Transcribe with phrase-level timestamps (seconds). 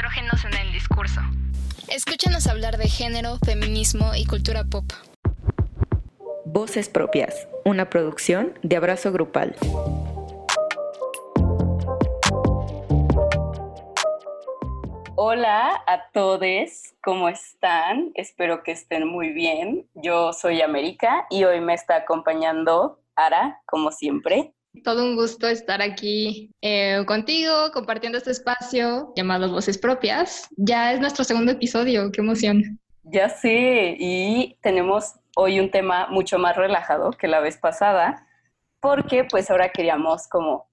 [0.00, 1.20] estrógenos en el discurso.
[1.88, 4.86] Escúchanos hablar de género, feminismo y cultura pop.
[6.46, 9.54] Voces propias, una producción de Abrazo Grupal.
[15.16, 18.12] Hola a todos, ¿cómo están?
[18.14, 19.86] Espero que estén muy bien.
[19.92, 24.54] Yo soy América y hoy me está acompañando Ara, como siempre.
[24.84, 30.48] Todo un gusto estar aquí eh, contigo, compartiendo este espacio llamado Voces Propias.
[30.56, 32.78] Ya es nuestro segundo episodio, qué emoción.
[33.02, 38.26] Ya sé, y tenemos hoy un tema mucho más relajado que la vez pasada,
[38.80, 40.70] porque pues ahora queríamos como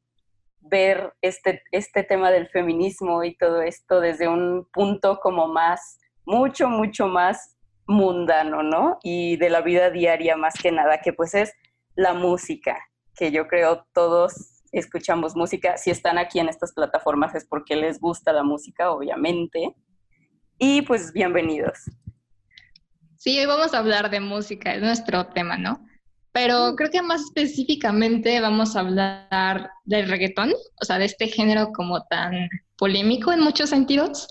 [0.59, 6.69] ver este, este tema del feminismo y todo esto desde un punto como más, mucho,
[6.69, 7.57] mucho más
[7.87, 8.99] mundano, ¿no?
[9.01, 11.51] Y de la vida diaria más que nada, que pues es
[11.95, 12.77] la música
[13.17, 15.77] que yo creo todos escuchamos música.
[15.77, 19.75] Si están aquí en estas plataformas es porque les gusta la música, obviamente.
[20.59, 21.79] Y pues bienvenidos.
[23.17, 25.83] Sí, hoy vamos a hablar de música, es nuestro tema, ¿no?
[26.31, 31.71] Pero creo que más específicamente vamos a hablar del reggaetón, o sea, de este género
[31.73, 34.27] como tan polémico en muchos sentidos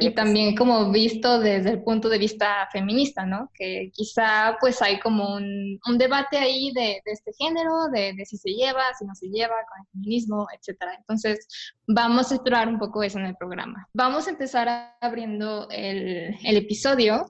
[0.00, 3.50] y también como visto desde el punto de vista feminista, ¿no?
[3.54, 8.24] Que quizá pues hay como un, un debate ahí de, de este género, de, de,
[8.24, 10.94] si se lleva, si no se lleva con el feminismo, etcétera.
[10.98, 11.46] Entonces
[11.86, 13.88] vamos a explorar un poco eso en el programa.
[13.94, 17.26] Vamos a empezar abriendo el, el episodio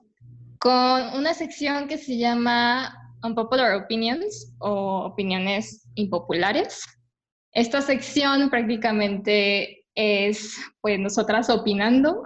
[0.59, 6.83] con una sección que se llama Unpopular Opinions o opiniones impopulares.
[7.51, 12.23] Esta sección prácticamente es pues nosotras opinando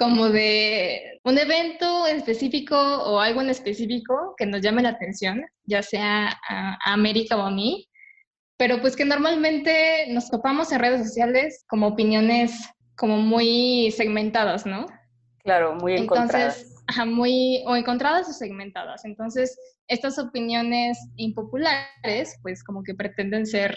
[0.00, 5.82] como de un evento específico o algo en específico que nos llame la atención, ya
[5.82, 7.86] sea a, América o a mí,
[8.56, 12.52] pero pues que normalmente nos topamos en redes sociales como opiniones
[12.96, 14.86] como muy segmentadas, ¿no?
[15.42, 16.62] Claro, muy encontradas.
[16.88, 19.04] Entonces, muy o encontradas o segmentadas.
[19.04, 23.76] Entonces, estas opiniones impopulares, pues como que pretenden ser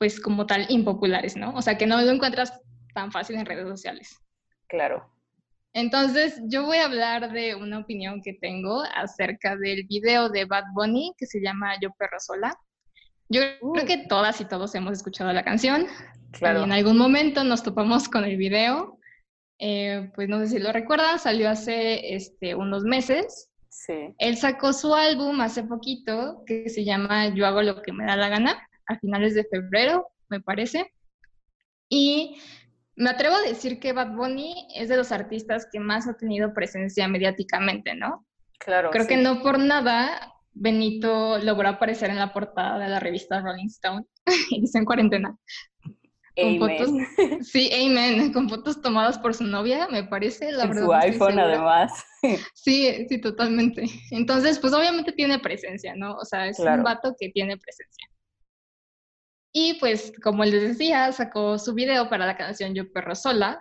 [0.00, 1.54] pues como tal impopulares, ¿no?
[1.54, 2.58] O sea, que no lo encuentras
[2.94, 4.16] tan fácil en redes sociales.
[4.66, 5.12] Claro.
[5.74, 10.64] Entonces, yo voy a hablar de una opinión que tengo acerca del video de Bad
[10.72, 12.58] Bunny que se llama Yo Perro Sola.
[13.28, 13.42] Yo
[13.74, 15.86] creo que todas y todos hemos escuchado la canción.
[16.32, 16.60] Claro.
[16.60, 18.98] Y en algún momento nos topamos con el video.
[19.58, 23.50] Eh, pues no sé si lo recuerdan, salió hace este, unos meses.
[23.68, 24.14] Sí.
[24.16, 28.16] Él sacó su álbum hace poquito que se llama Yo hago lo que me da
[28.16, 30.92] la gana a finales de febrero, me parece.
[31.88, 32.40] Y
[32.96, 36.54] me atrevo a decir que Bad Bunny es de los artistas que más ha tenido
[36.54, 38.26] presencia mediáticamente, ¿no?
[38.58, 38.90] Claro.
[38.90, 43.66] Creo que no por nada Benito logró aparecer en la portada de la revista Rolling
[43.66, 44.04] Stone
[44.50, 45.36] y dice en cuarentena.
[46.36, 46.90] Con fotos,
[47.42, 50.84] sí, amen, con fotos tomadas por su novia, me parece, la en verdad.
[50.84, 52.04] Su iPhone, además.
[52.54, 53.86] Sí, sí, totalmente.
[54.10, 56.16] Entonces, pues obviamente tiene presencia, ¿no?
[56.16, 58.09] O sea, es un vato que tiene presencia.
[59.52, 63.60] Y pues, como les decía, sacó su video para la canción Yo Perro Sola,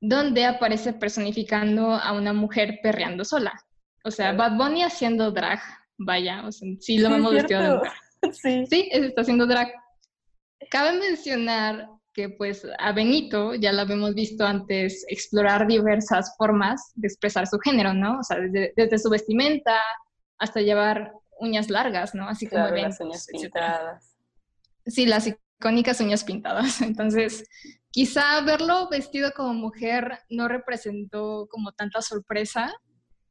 [0.00, 3.52] donde aparece personificando a una mujer perreando sola.
[4.04, 5.60] O sea, Bad Bunny haciendo drag,
[5.96, 7.92] vaya, o sea, sí lo hemos vestido de drag.
[8.32, 8.66] Sí.
[8.66, 9.72] sí, está haciendo drag.
[10.70, 17.08] Cabe mencionar que pues a Benito ya lo habíamos visto antes explorar diversas formas de
[17.08, 18.18] expresar su género, ¿no?
[18.18, 19.80] O sea, desde, su vestimenta
[20.38, 22.28] hasta llevar uñas largas, ¿no?
[22.28, 24.11] Así como las uñas pintadas.
[24.86, 26.80] Sí, las icónicas uñas pintadas.
[26.82, 27.44] Entonces,
[27.90, 32.72] quizá verlo vestido como mujer no representó como tanta sorpresa,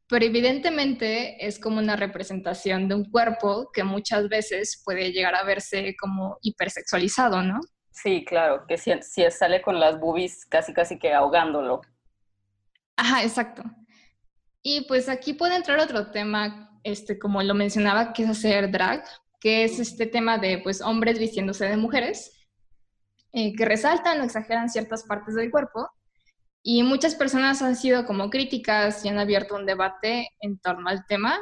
[0.07, 5.43] pero evidentemente es como una representación de un cuerpo que muchas veces puede llegar a
[5.43, 7.61] verse como hipersexualizado, ¿no?
[7.91, 11.81] Sí, claro, que si, si sale con las boobies casi casi que ahogándolo.
[12.97, 13.63] Ajá, exacto.
[14.63, 19.03] Y pues aquí puede entrar otro tema, este, como lo mencionaba, que es hacer drag,
[19.41, 22.47] que es este tema de pues hombres vistiéndose de mujeres,
[23.33, 25.89] eh, que resaltan o exageran ciertas partes del cuerpo.
[26.63, 31.05] Y muchas personas han sido como críticas y han abierto un debate en torno al
[31.07, 31.39] tema.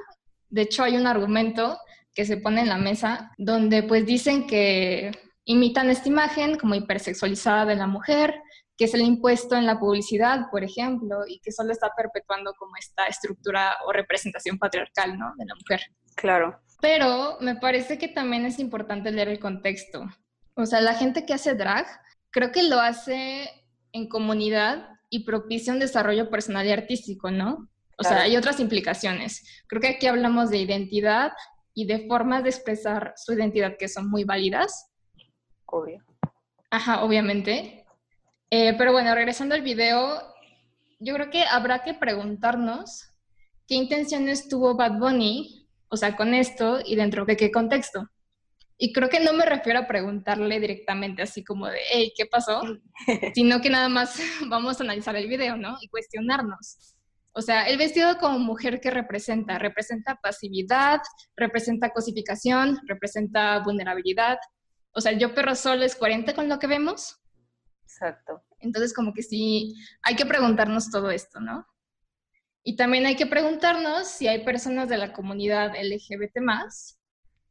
[0.48, 1.78] De hecho, hay un argumento
[2.16, 5.12] que se pone en la mesa donde pues dicen que
[5.44, 8.34] imitan esta imagen como hipersexualizada de la mujer,
[8.78, 12.78] que es el impuesto en la publicidad, por ejemplo, y que solo está perpetuando como
[12.80, 15.34] esta estructura o representación patriarcal, ¿no?
[15.38, 15.82] De la mujer.
[16.16, 16.62] Claro.
[16.82, 20.06] Pero me parece que también es importante leer el contexto.
[20.56, 21.86] O sea, la gente que hace drag,
[22.32, 23.50] creo que lo hace
[23.92, 27.70] en comunidad y propicia un desarrollo personal y artístico, ¿no?
[27.98, 29.64] O sea, hay otras implicaciones.
[29.68, 31.34] Creo que aquí hablamos de identidad
[31.74, 34.90] y de formas de expresar su identidad que son muy válidas.
[35.66, 36.04] Obvio.
[36.70, 37.86] Ajá, obviamente.
[38.52, 40.22] Eh, pero bueno, regresando al video,
[41.00, 43.10] yo creo que habrá que preguntarnos
[43.68, 45.59] qué intenciones tuvo Bad Bunny,
[45.90, 48.10] o sea, con esto y dentro de qué contexto.
[48.78, 52.62] Y creo que no me refiero a preguntarle directamente así como de, hey, ¿qué pasó?
[53.36, 55.78] Sino que nada más vamos a analizar el video, ¿no?
[55.82, 56.96] Y cuestionarnos.
[57.34, 61.02] O sea, el vestido como mujer que representa, representa pasividad,
[61.36, 64.38] representa cosificación, representa vulnerabilidad.
[64.92, 67.20] O sea, yo perro solo es coherente con lo que vemos.
[67.84, 68.44] Exacto.
[68.60, 71.66] Entonces, como que sí, hay que preguntarnos todo esto, ¿no?
[72.70, 77.00] Y también hay que preguntarnos si hay personas de la comunidad LGBT más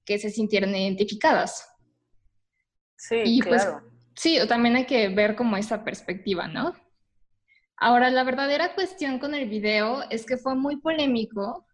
[0.05, 1.69] que se sintieron identificadas.
[2.97, 3.82] Sí, pues, claro.
[4.15, 6.73] sí, también hay que ver como esa perspectiva, ¿no?
[7.76, 11.67] Ahora, la verdadera cuestión con el video es que fue muy polémico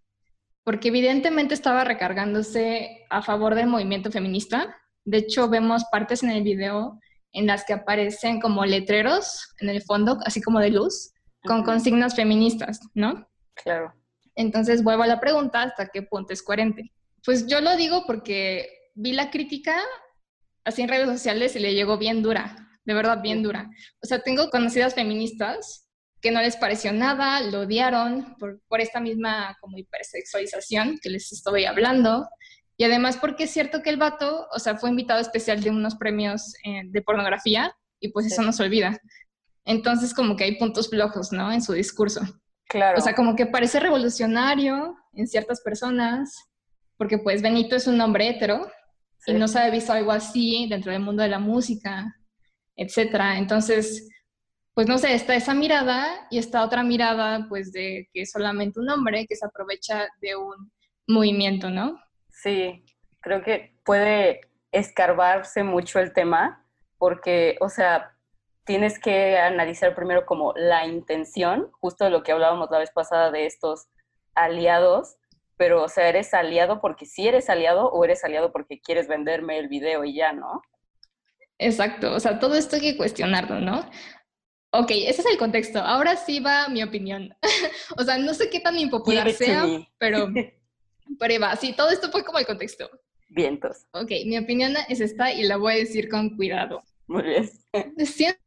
[0.63, 4.75] porque evidentemente estaba recargándose a favor del movimiento feminista.
[5.05, 6.99] De hecho, vemos partes en el video
[7.33, 11.13] en las que aparecen como letreros en el fondo, así como de luz,
[11.43, 13.29] con consignas feministas, ¿no?
[13.55, 13.95] Claro.
[14.35, 16.93] Entonces vuelvo a la pregunta, ¿hasta qué punto es coherente?
[17.25, 19.77] Pues yo lo digo porque vi la crítica
[20.65, 23.71] así en redes sociales y le llegó bien dura, de verdad bien dura.
[24.03, 25.89] O sea, tengo conocidas feministas
[26.21, 31.31] que no les pareció nada, lo odiaron por, por esta misma como hipersexualización que les
[31.33, 32.27] estoy hablando.
[32.77, 35.95] Y además porque es cierto que el vato, o sea, fue invitado especial de unos
[35.97, 38.99] premios eh, de pornografía y pues eso no se olvida.
[39.65, 41.53] Entonces como que hay puntos flojos, ¿no?
[41.53, 42.21] En su discurso.
[42.75, 42.99] Claro.
[42.99, 46.51] O sea, como que parece revolucionario en ciertas personas,
[46.97, 48.69] porque pues Benito es un hombre hetero
[49.29, 52.17] y no se ha visto algo así dentro del mundo de la música,
[52.75, 53.39] etcétera.
[53.39, 54.09] Entonces,
[54.75, 58.81] pues no sé, está esa mirada y está otra mirada pues de que es solamente
[58.81, 60.73] un hombre que se aprovecha de un
[61.07, 62.01] movimiento, ¿no?
[62.29, 62.85] Sí,
[63.21, 64.41] creo que puede
[64.73, 66.67] escarbarse mucho el tema
[66.99, 68.14] porque, o sea,
[68.65, 73.31] tienes que analizar primero como la intención, justo de lo que hablábamos la vez pasada
[73.31, 73.87] de estos
[74.35, 75.17] aliados,
[75.57, 79.59] pero, o sea, ¿eres aliado porque sí eres aliado o eres aliado porque quieres venderme
[79.59, 80.63] el video y ya, no?
[81.59, 83.89] Exacto, o sea, todo esto hay que cuestionarlo, ¿no?
[84.73, 85.79] Ok, ese es el contexto.
[85.79, 87.33] Ahora sí va mi opinión.
[87.97, 89.65] o sea, no sé qué tan impopular sea,
[89.99, 90.29] pero,
[91.21, 91.55] pero va.
[91.55, 92.91] Sí, todo esto fue como el contexto.
[93.29, 93.87] Vientos.
[93.93, 96.83] Ok, mi opinión es esta y la voy a decir con cuidado.
[97.07, 97.51] Muy bien.
[98.05, 98.44] Siento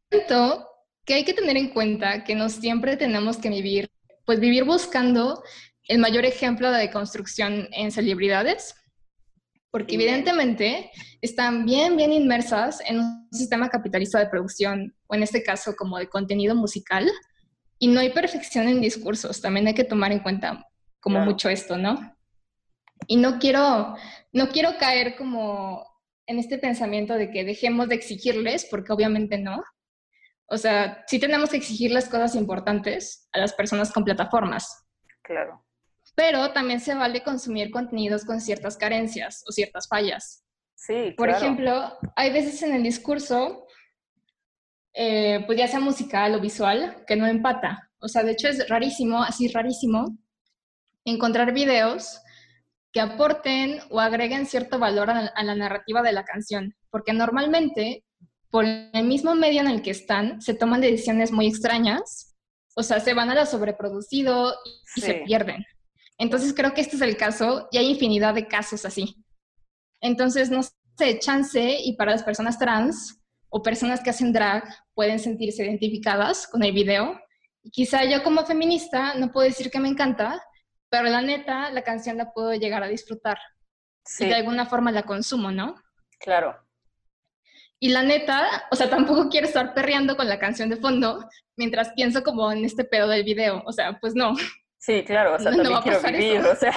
[1.06, 3.89] que hay que tener en cuenta que no siempre tenemos que vivir,
[4.25, 5.42] pues vivir buscando
[5.88, 8.75] el mayor ejemplo de construcción en celebridades,
[9.71, 15.44] porque evidentemente están bien, bien inmersas en un sistema capitalista de producción, o en este
[15.44, 17.10] caso como de contenido musical,
[17.80, 20.65] y no hay perfección en discursos, también hay que tomar en cuenta
[21.00, 22.15] como mucho esto, ¿no?
[23.07, 23.95] Y no quiero,
[24.33, 25.86] no quiero caer como
[26.25, 29.63] en este pensamiento de que dejemos de exigirles, porque obviamente no.
[30.48, 34.86] O sea, sí tenemos que exigir las cosas importantes a las personas con plataformas.
[35.22, 35.68] Claro
[36.18, 40.44] pero también se vale consumir contenidos con ciertas carencias o ciertas fallas.
[40.74, 43.68] Sí, Por ejemplo, hay veces en el discurso,
[44.94, 47.92] eh, pues ya sea musical o visual, que no empata.
[48.00, 50.18] O sea, de hecho es rarísimo, así rarísimo,
[51.06, 52.20] encontrar videos
[52.92, 58.04] que aporten o agreguen cierto valor a, a la narrativa de la canción, porque normalmente
[58.50, 62.36] por el mismo medio en el que están, se toman decisiones muy extrañas,
[62.75, 64.54] o sea, se van a lo sobreproducido
[64.96, 65.66] y, se pierden.
[66.18, 69.24] Entonces creo que este es el caso y hay infinidad de casos así.
[70.01, 70.62] Entonces, no
[70.98, 74.63] sé, chance y para las personas trans o personas que hacen drag
[74.94, 77.20] pueden sentirse identificadas con el video.
[77.63, 80.42] Y quizá yo como feminista no puedo decir que me encanta,
[80.89, 83.38] pero la neta, la canción la puedo llegar a disfrutar.
[84.06, 84.25] Sí.
[84.25, 85.75] Y de alguna forma la consumo, ¿no?
[86.20, 86.66] Claro.
[87.79, 91.91] Y la neta, o sea, tampoco quiero estar perreando con la canción de fondo mientras
[91.93, 93.62] pienso como en este pedo del video.
[93.65, 94.36] O sea, pues no.
[94.79, 96.74] Sí, claro, o sea, no, también quiero vivir, o sea.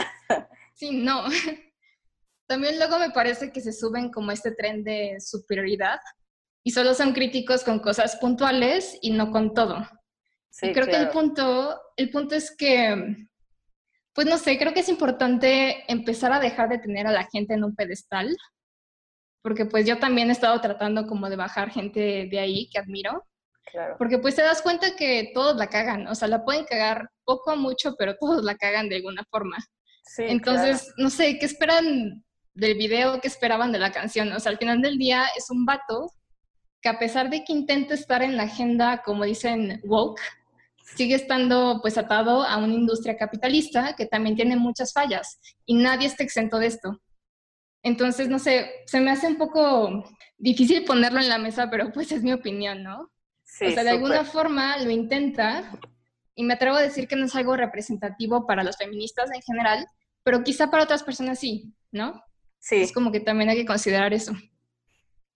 [0.74, 1.24] Sí, no.
[2.48, 6.00] También luego me parece que se suben como este tren de superioridad
[6.64, 9.86] y solo son críticos con cosas puntuales y no con todo.
[10.50, 13.28] Sí, creo que el punto, el punto es que,
[14.12, 17.54] pues no sé, creo que es importante empezar a dejar de tener a la gente
[17.54, 18.36] en un pedestal,
[19.42, 23.24] porque pues yo también he estado tratando como de bajar gente de ahí que admiro
[23.98, 27.52] porque pues te das cuenta que todos la cagan, o sea, la pueden cagar poco
[27.52, 29.56] o mucho, pero todos la cagan de alguna forma.
[30.04, 33.20] Sí, Entonces, no sé, ¿qué esperan del video?
[33.20, 34.32] ¿Qué esperaban de la canción?
[34.32, 36.10] O sea, al final del día es un vato
[36.82, 40.20] que a pesar de que intenta estar en la agenda, como dicen, woke,
[40.96, 46.08] sigue estando pues atado a una industria capitalista que también tiene muchas fallas y nadie
[46.08, 47.00] está exento de esto.
[47.82, 50.04] Entonces, no sé, se me hace un poco
[50.36, 53.00] difícil ponerlo en la mesa, pero pues es mi opinión, ¿no?
[53.02, 55.72] o sea, de alguna forma lo intenta,
[56.34, 59.86] y me atrevo a decir que no es algo representativo para los feministas en general,
[60.22, 62.22] pero quizá para otras personas sí, ¿no?
[62.58, 62.76] Sí.
[62.76, 64.32] Es como que también hay que considerar eso.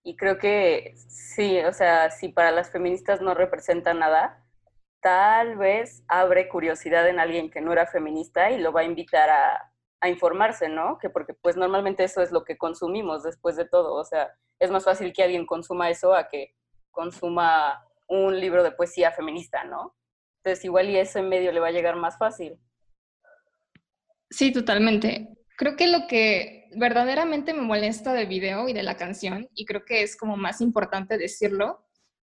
[0.02, 4.42] Y creo que sí, o sea, si para las feministas no representa nada,
[5.00, 9.28] tal vez abre curiosidad en alguien que no era feminista y lo va a invitar
[9.28, 9.73] a,
[10.04, 10.98] a informarse, ¿no?
[10.98, 14.70] Que porque pues normalmente eso es lo que consumimos después de todo, o sea, es
[14.70, 16.54] más fácil que alguien consuma eso a que
[16.90, 19.96] consuma un libro de poesía feminista, ¿no?
[20.42, 22.58] Entonces igual y eso en medio le va a llegar más fácil.
[24.28, 25.28] Sí, totalmente.
[25.56, 29.86] Creo que lo que verdaderamente me molesta del video y de la canción, y creo
[29.86, 31.83] que es como más importante decirlo,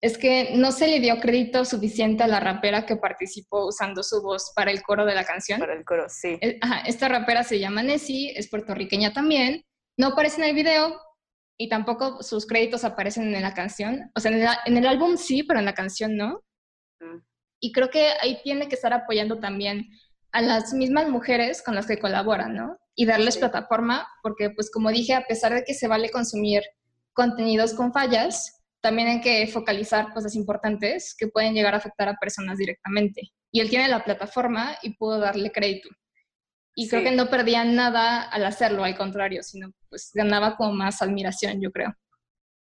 [0.01, 4.21] es que no se le dio crédito suficiente a la rapera que participó usando su
[4.21, 5.59] voz para el coro de la canción.
[5.59, 6.39] Para el coro, sí.
[6.61, 9.63] Ajá, esta rapera se llama Nessie, es puertorriqueña también,
[9.97, 10.99] no aparece en el video
[11.59, 14.11] y tampoco sus créditos aparecen en la canción.
[14.15, 16.43] O sea, en el, en el álbum sí, pero en la canción no.
[16.99, 17.17] Mm.
[17.59, 19.87] Y creo que ahí tiene que estar apoyando también
[20.31, 22.77] a las mismas mujeres con las que colaboran, ¿no?
[22.95, 23.39] Y darles Sí.
[23.39, 26.61] plataforma, porque pues como dije, a pesar de que se vale consumir
[27.13, 28.56] contenidos con fallas,
[28.87, 33.33] también hay que focalizar cosas importantes que pueden llegar a afectar a personas directamente.
[33.51, 35.89] Y él tiene la plataforma y pudo darle crédito.
[36.73, 37.09] Y creo Sí.
[37.09, 41.69] que no perdía nada al hacerlo, al contrario, sino pues ganaba como más admiración, yo
[41.71, 41.93] creo.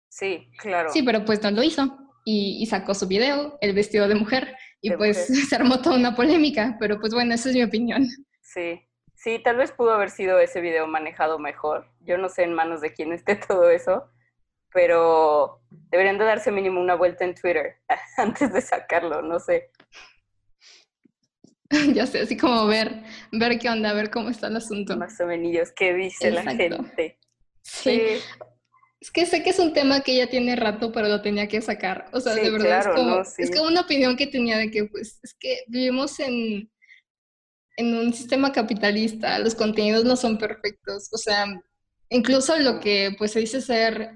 [0.10, 0.90] Sí, claro.
[0.92, 1.96] Sí, pero pues no lo hizo.
[2.26, 5.46] Y, y sacó su video, el vestido de mujer, y De pues mujer.
[5.50, 8.08] se armó toda una polémica, pero pues bueno, esa es mi opinión.
[8.42, 8.82] Sí,
[9.14, 11.92] sí, tal vez pudo haber sido ese video manejado mejor.
[12.02, 14.10] Yo no sé en manos de quién esté todo eso,
[14.74, 17.78] pero deberían de darse mínimo una vuelta en Twitter
[18.18, 19.72] antes de sacarlo, no sé.
[21.94, 24.98] ya sé, así como ver, ver qué onda, ver cómo está el asunto.
[24.98, 27.18] Más o menos, ¿qué dice la gente?
[27.64, 28.20] Sí.
[29.00, 31.62] Es que sé que es un tema que ya tiene rato, pero lo tenía que
[31.62, 32.10] sacar.
[32.12, 33.44] O sea, Sí, de verdad claro, es como, no, sí.
[33.44, 36.70] es como una opinión que tenía de que, pues, es que vivimos en,
[37.78, 41.08] en un sistema capitalista, los contenidos no son perfectos.
[41.14, 41.46] O sea,
[42.10, 44.12] incluso lo que pues se dice ser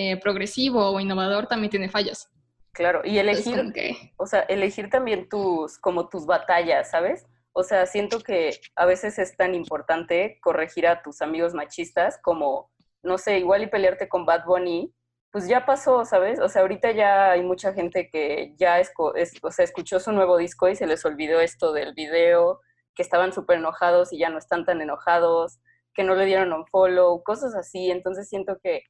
[0.00, 2.30] eh, progresivo o innovador también tiene fallas.
[2.72, 7.26] Claro, y elegir, que, o sea, elegir también tus, como tus batallas, ¿sabes?
[7.52, 12.70] O sea, siento que a veces es tan importante corregir a tus amigos machistas como,
[13.02, 14.94] no sé, igual y pelearte con Bad Bunny,
[15.32, 16.38] pues ya pasó, ¿sabes?
[16.38, 20.12] O sea, ahorita ya hay mucha gente que ya esco- es- o sea, escuchó su
[20.12, 22.60] nuevo disco y se les olvidó esto del video,
[22.94, 25.58] que estaban súper enojados y ya no están tan enojados,
[25.92, 27.90] que no le dieron un follow, cosas así.
[27.90, 28.82] Entonces siento que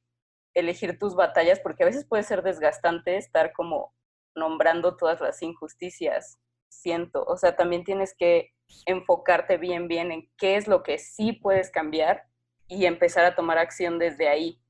[0.59, 3.93] elegir tus batallas, porque a veces puede ser desgastante estar como
[4.35, 6.39] nombrando todas las injusticias,
[6.69, 7.23] siento.
[7.25, 8.53] O sea, también tienes que
[8.85, 12.23] enfocarte bien, bien en qué es lo que sí puedes cambiar
[12.67, 14.61] y empezar a tomar acción desde ahí.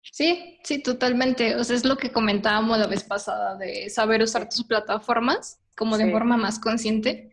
[0.00, 1.56] sí, sí, totalmente.
[1.56, 5.98] O sea, es lo que comentábamos la vez pasada de saber usar tus plataformas como
[5.98, 7.32] de forma más consciente.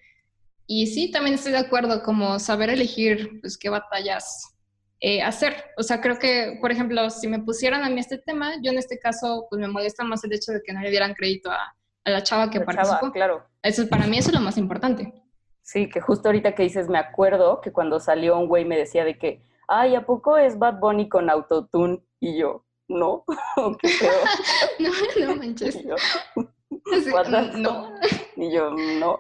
[0.66, 4.56] Y sí, también estoy de acuerdo, como saber elegir pues, qué batallas
[5.00, 5.56] eh, hacer.
[5.78, 8.78] O sea, creo que, por ejemplo, si me pusieran a mí este tema, yo en
[8.78, 11.76] este caso, pues me molesta más el hecho de que no le dieran crédito a,
[12.06, 13.00] a la chava que La participó.
[13.00, 13.46] chava, claro.
[13.64, 15.14] Eso, para mí eso es lo más importante.
[15.62, 19.06] Sí, que justo ahorita que dices, me acuerdo que cuando salió un güey me decía
[19.06, 22.02] de que, ay, ¿a poco es Bad Bunny con autotune?
[22.20, 23.24] Y yo, no,
[23.82, 24.12] qué feo.
[24.80, 25.76] No, no manches.
[25.76, 25.96] Y yo,
[26.86, 27.94] the no.
[28.36, 29.18] Y yo, no,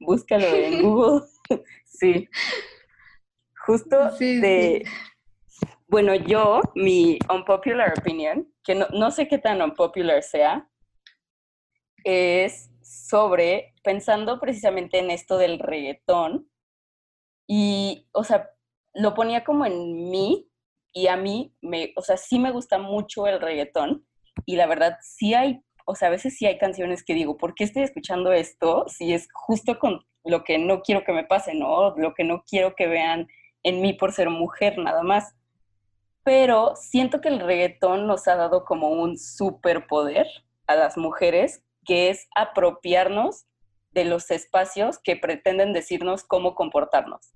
[0.00, 1.22] búscalo en Google.
[1.84, 2.28] Sí.
[3.66, 4.84] Justo Sí, de...
[5.88, 10.68] Bueno, yo, mi unpopular opinion, que no, no sé qué tan unpopular sea,
[12.02, 16.50] es sobre, pensando precisamente en esto del reggaetón,
[17.48, 18.50] y, o sea,
[18.94, 20.50] lo ponía como en mí,
[20.92, 24.06] y a mí, me, o sea, sí me gusta mucho el reggaetón,
[24.44, 27.54] y la verdad, sí hay o sea, a veces sí hay canciones que digo, ¿por
[27.54, 28.86] qué estoy escuchando esto?
[28.88, 31.96] Si es justo con lo que no quiero que me pase, ¿no?
[31.96, 33.28] Lo que no quiero que vean
[33.66, 35.34] en mí por ser mujer, nada más.
[36.22, 40.26] Pero siento que el reggaetón nos ha dado como un superpoder
[40.66, 43.46] a las mujeres, que es apropiarnos
[43.90, 47.34] de los espacios que pretenden decirnos cómo comportarnos.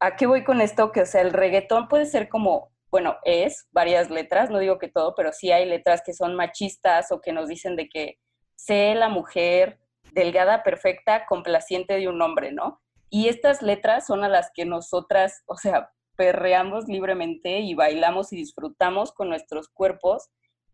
[0.00, 0.92] ¿A qué voy con esto?
[0.92, 4.88] Que, o sea, el reggaetón puede ser como bueno, es varias letras, no digo que
[4.88, 8.18] todo, pero sí hay letras que son machistas o que nos dicen de que
[8.54, 9.80] sé la mujer
[10.12, 12.81] delgada, perfecta, complaciente de un hombre, ¿no?
[13.14, 18.36] Y estas letras son a las que nosotras, o sea, perreamos libremente y bailamos y
[18.36, 20.30] disfrutamos con nuestros cuerpos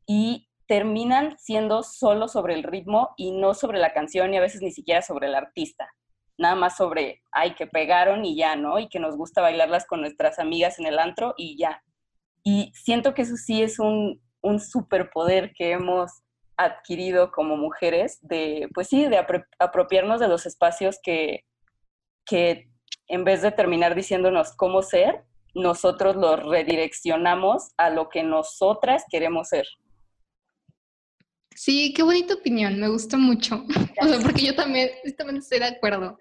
[0.07, 4.62] y terminan siendo solo sobre el ritmo y no sobre la canción y a veces
[4.62, 5.88] ni siquiera sobre el artista.
[6.38, 8.78] Nada más sobre, ay, que pegaron y ya, ¿no?
[8.78, 11.83] Y que nos gusta bailarlas con nuestras amigas en el antro y ya.
[12.45, 16.23] Y siento que eso sí es un, un superpoder que hemos
[16.57, 19.18] adquirido como mujeres de, pues sí, de
[19.59, 21.48] apropiarnos de los espacios que,
[22.28, 22.68] que
[23.08, 29.49] en vez de terminar diciéndonos cómo ser, nosotros los redireccionamos a lo que nosotras queremos
[29.49, 29.66] ser.
[31.54, 33.64] Sí, qué bonita opinión, me gustó mucho.
[34.23, 36.16] porque yo también, también estoy de acuerdo.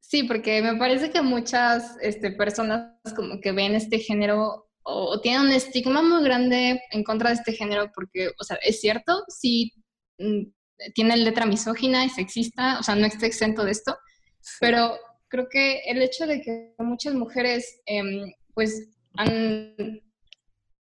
[0.00, 5.42] Sí, porque me parece que muchas este, personas como que ven este género o, tienen
[5.42, 9.72] un estigma muy grande en contra de este género porque, o sea, es cierto, sí
[10.18, 10.42] mm,
[10.94, 13.96] tiene letra misógina y sexista, o sea, no está exento de esto,
[14.60, 14.98] pero
[15.32, 20.02] creo que el hecho de que muchas mujeres em, pues han,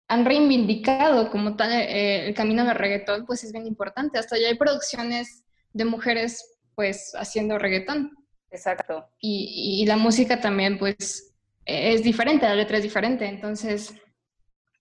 [0.10, 4.20] han, reivindicado como tal eh, el camino del reggaetón, pues es bien importante.
[4.20, 8.12] Hasta ya hay producciones de mujeres pues haciendo reggaetón.
[8.50, 9.08] Exacto.
[9.22, 13.94] Y, y la música también pues es diferente, la letra es diferente, entonces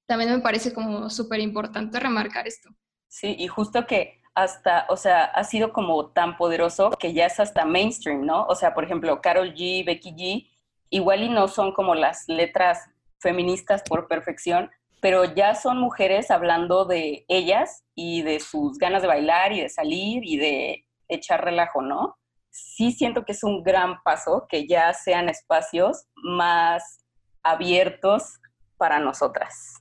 [0.07, 2.71] también me parece como súper importante remarcar esto.
[3.07, 7.41] Sí, y justo que hasta, o sea, ha sido como tan poderoso que ya es
[7.41, 8.45] hasta mainstream, ¿no?
[8.47, 10.51] O sea, por ejemplo, Carol G, Becky G,
[10.91, 14.71] igual y no son como las letras feministas por perfección,
[15.01, 19.69] pero ya son mujeres hablando de ellas y de sus ganas de bailar y de
[19.69, 22.17] salir y de echar relajo, ¿no?
[22.51, 27.05] Sí siento que es un gran paso que ya sean espacios más
[27.43, 28.39] abiertos
[28.77, 29.75] para nosotras.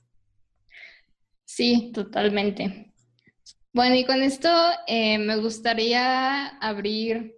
[1.44, 2.89] Sí, totalmente.
[3.72, 4.48] Bueno, y con esto
[4.88, 7.36] eh, me gustaría abrir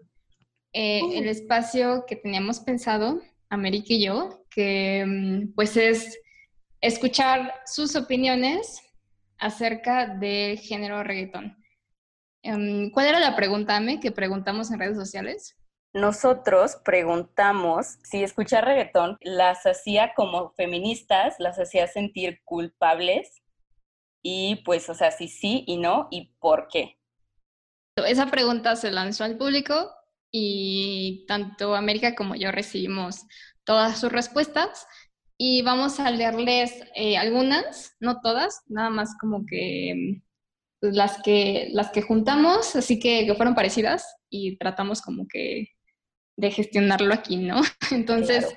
[0.72, 3.20] eh, el espacio que teníamos pensado,
[3.50, 6.18] América y yo, que mm, pues es
[6.80, 8.80] escuchar sus opiniones
[9.36, 11.54] acerca del género reggaetón.
[12.42, 15.58] Em, ¿Cuál era la pregunta, Ame, que preguntamos en redes sociales?
[15.92, 23.41] Nosotros preguntamos si escuchar reggaetón las hacía como feministas, las hacía sentir culpables
[24.22, 26.98] y pues, o sea, si sí y no y por qué.
[27.96, 29.90] Esa pregunta se lanzó al público
[30.30, 33.26] y tanto América como yo recibimos
[33.64, 34.86] todas sus respuestas
[35.36, 40.22] y vamos a leerles eh, algunas, no todas, nada más como que
[40.80, 45.68] pues, las que las que juntamos, así que que fueron parecidas y tratamos como que
[46.36, 47.60] de gestionarlo aquí, ¿no?
[47.90, 48.54] Entonces,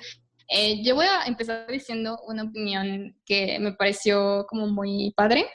[0.48, 5.46] eh, yo voy a empezar diciendo una opinión que me pareció como muy padre.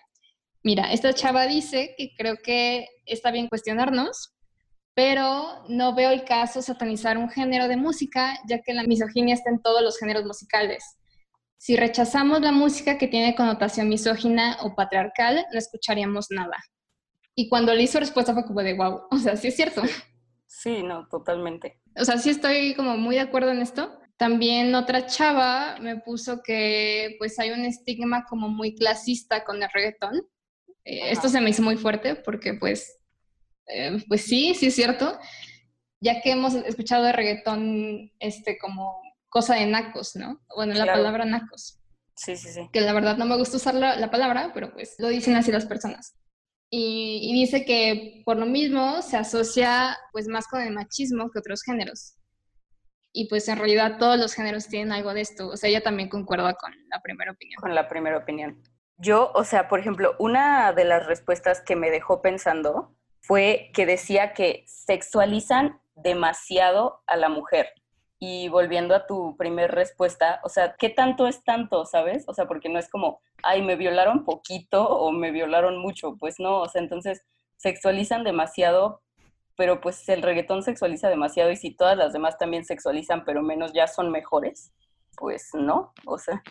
[0.64, 4.34] Mira, esta chava dice que creo que está bien cuestionarnos,
[4.94, 9.50] pero no veo el caso satanizar un género de música, ya que la misoginia está
[9.50, 10.84] en todos los géneros musicales.
[11.58, 16.58] Si rechazamos la música que tiene connotación misógina o patriarcal, no escucharíamos nada.
[17.36, 19.82] Y cuando le hizo respuesta fue como de wow, o sea, sí es cierto.
[20.48, 21.80] Sí, no, totalmente.
[21.98, 24.01] O sea, sí estoy como muy de acuerdo en esto.
[24.22, 29.70] También otra chava me puso que pues hay un estigma como muy clasista con el
[29.74, 30.18] reggaetón.
[30.86, 33.00] Eh, esto se me hizo muy fuerte porque pues,
[33.66, 35.18] eh, pues sí, sí es cierto,
[36.00, 40.40] ya que hemos escuchado de reggaetón este como cosa de nacos, ¿no?
[40.56, 41.80] Bueno, la palabra nacos.
[42.16, 42.70] Sí, sí, sí.
[42.72, 45.66] Que la verdad no me gusta usar la, palabra, pero pues lo dicen así las
[45.66, 46.14] personas.
[46.70, 51.40] Y, y, dice que por lo mismo se asocia pues más con el machismo que
[51.40, 52.21] otros géneros
[53.14, 55.50] y pues en realidad todos los géneros tienen algo de esto.
[55.50, 57.62] O sea, ella también concuerda con la primera opinión.
[57.62, 58.62] Con la primera opinión.
[58.98, 63.86] Yo, o sea, por ejemplo, una de las respuestas que me dejó pensando fue que
[63.86, 67.70] decía que sexualizan demasiado a la mujer.
[68.20, 72.24] Y volviendo a tu primera respuesta, o sea, ¿qué tanto es tanto, sabes?
[72.28, 76.16] O sea, porque no es como, ay, me violaron poquito o me violaron mucho.
[76.20, 77.24] Pues no, o sea, entonces
[77.58, 79.02] sexualizan demasiado
[79.62, 83.72] pero pues el reggaetón sexualiza demasiado y si todas las demás también sexualizan, pero menos
[83.74, 84.72] ya son mejores,
[85.16, 86.42] pues no, o sea.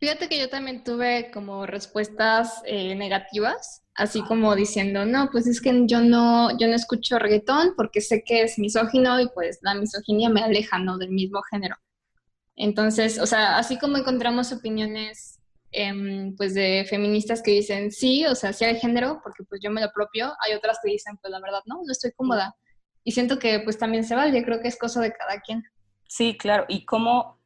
[0.00, 5.60] Fíjate que yo también tuve como respuestas eh, negativas, así como diciendo, no, pues es
[5.60, 9.74] que yo no, yo no escucho reggaetón porque sé que es misógino y pues la
[9.74, 10.96] misoginia me aleja, ¿no?
[10.96, 11.76] Del mismo género.
[12.56, 15.40] Entonces, o sea, así como encontramos opiniones
[15.76, 19.72] Em, pues de feministas que dicen sí, o sea, sí hay género, porque pues yo
[19.72, 22.54] me lo propio, hay otras que dicen pues la verdad no, no estoy cómoda.
[23.02, 25.64] Y siento que pues también se vale, creo que es cosa de cada quien.
[26.08, 27.40] Sí, claro, y cómo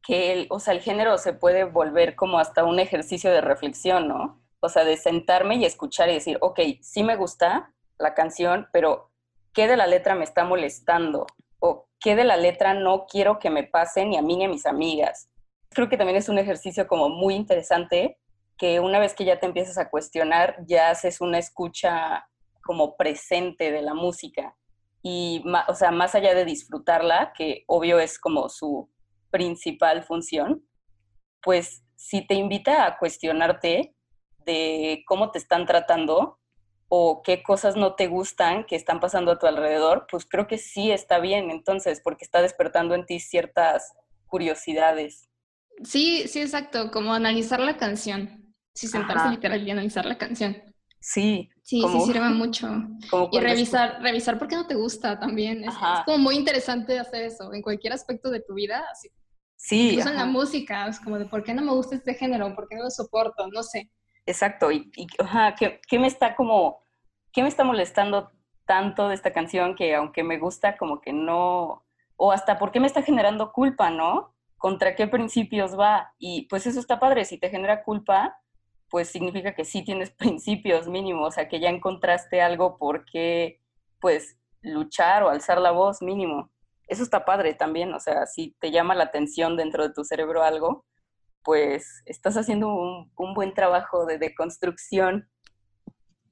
[0.00, 4.06] que el, o sea, el género se puede volver como hasta un ejercicio de reflexión,
[4.06, 4.40] ¿no?
[4.60, 9.10] O sea, de sentarme y escuchar y decir, ok, sí me gusta la canción, pero
[9.52, 11.26] ¿qué de la letra me está molestando?
[11.58, 14.48] ¿O qué de la letra no quiero que me pase ni a mí ni a
[14.48, 15.28] mis amigas?
[15.72, 18.18] Creo que también es un ejercicio como muy interesante
[18.56, 22.28] que una vez que ya te empiezas a cuestionar, ya haces una escucha
[22.62, 24.54] como presente de la música.
[25.02, 28.88] Y, o sea, más allá de disfrutarla, que obvio es como su
[29.30, 30.64] principal función,
[31.42, 33.96] pues si te invita a cuestionarte
[34.44, 36.38] de cómo te están tratando,
[36.94, 40.58] o qué cosas no te gustan que están pasando a tu alrededor, pues creo que
[40.58, 43.94] sí está bien entonces, porque está despertando en ti ciertas
[44.26, 45.30] curiosidades.
[45.84, 48.54] Sí, sí, exacto, como analizar la canción.
[48.74, 50.56] Sí, sentarse literal y analizar la canción.
[51.00, 51.50] Sí.
[51.62, 52.68] Sí, sí sirve mucho.
[53.32, 55.64] Y revisar, revisar por qué no te gusta también.
[55.64, 55.74] Es,
[56.06, 58.84] como muy interesante hacer eso en cualquier aspecto de tu vida.
[58.90, 59.08] Así.
[59.56, 59.90] Sí.
[59.90, 62.68] Incluso en la música, es como de por qué no me gusta este género, por
[62.68, 63.90] qué no lo soporto, no sé.
[64.26, 64.70] Exacto.
[64.70, 66.82] Y, ajá, ¿qué, ¿qué, me está como,
[67.32, 68.30] qué me está molestando
[68.64, 71.84] tanto de esta canción que aunque me gusta, como que no,
[72.16, 74.31] o hasta por qué me está generando culpa, ¿no?
[74.62, 76.14] ¿Contra qué principios va?
[76.20, 78.38] Y pues eso está padre, si te genera culpa,
[78.88, 83.60] pues significa que sí tienes principios mínimos, o sea, que ya encontraste algo por qué,
[84.00, 86.52] pues, luchar o alzar la voz mínimo.
[86.86, 90.44] Eso está padre también, o sea, si te llama la atención dentro de tu cerebro
[90.44, 90.86] algo,
[91.42, 95.28] pues estás haciendo un, un buen trabajo de deconstrucción.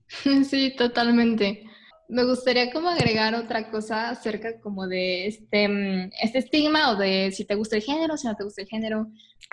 [0.44, 1.64] Sí, totalmente.
[2.10, 7.30] Me gustaría como agregar otra cosa acerca como de este, mm, este estigma o de
[7.30, 9.06] si te gusta el género, si no te gusta el género.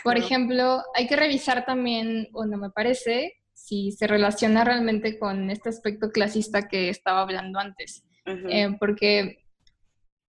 [0.04, 5.52] Por ejemplo, hay que revisar también, o no me parece, si se relaciona realmente con
[5.52, 8.04] este aspecto clasista que estaba hablando antes.
[8.26, 9.38] Eh, porque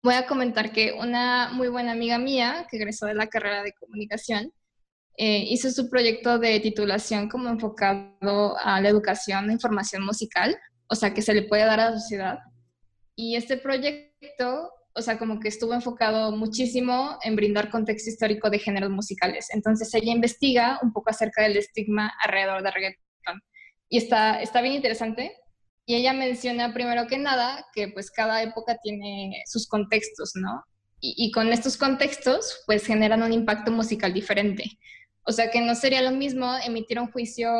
[0.03, 3.73] voy a comentar que una muy buena amiga mía, que egresó de la carrera de
[3.73, 4.51] comunicación,
[5.17, 10.57] eh, hizo su proyecto de titulación como enfocado a la educación e información musical
[10.89, 12.39] o sea, que se le puede dar a la sociedad.
[13.15, 18.59] Y este proyecto, o sea, como que estuvo enfocado muchísimo en brindar contexto histórico de
[18.59, 19.47] géneros musicales.
[19.53, 23.41] Entonces ella investiga un poco acerca del estigma alrededor del reggaetón.
[23.89, 25.35] Y está, está bien interesante.
[25.85, 30.63] Y ella menciona primero que nada que pues cada época tiene sus contextos, ¿no?
[30.99, 34.63] Y, y con estos contextos pues generan un impacto musical diferente.
[35.29, 37.51] O sea que no sería lo mismo emitir un juicio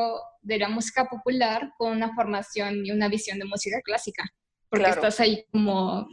[0.41, 4.23] de la música popular con una formación y una visión de música clásica,
[4.69, 6.07] porque estás ahí como,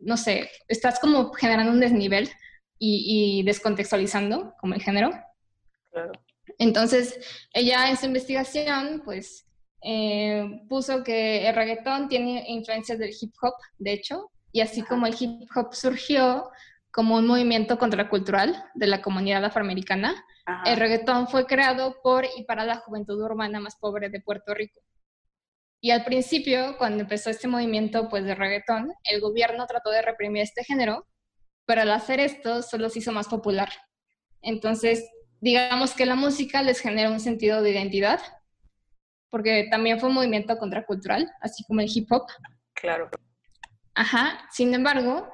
[0.00, 2.30] no sé, estás como generando un desnivel
[2.78, 5.10] y, descontextualizando como el género.
[5.92, 6.12] Claro.
[6.58, 7.20] Entonces,
[7.52, 9.46] ella en su investigación, pues,
[9.82, 15.06] eh, puso que el reggaetón tiene influencias del hip hop, de hecho, y así como
[15.06, 16.50] el hip hop surgió
[16.94, 20.14] como un movimiento contracultural de la comunidad afroamericana,
[20.64, 24.80] el reggaetón fue creado por y para la juventud urbana más pobre de Puerto Rico.
[25.80, 30.44] Y al principio, cuando empezó este movimiento pues, de reggaetón, el gobierno trató de reprimir
[30.44, 31.08] este género,
[31.66, 33.70] pero al hacer esto solo se hizo más popular.
[34.40, 35.04] Entonces,
[35.40, 38.20] digamos que la música les genera un sentido de identidad,
[39.30, 42.26] porque también fue un movimiento contracultural, así como el hip hop.
[42.72, 43.10] Claro.
[43.96, 45.28] Ajá, sin embargo,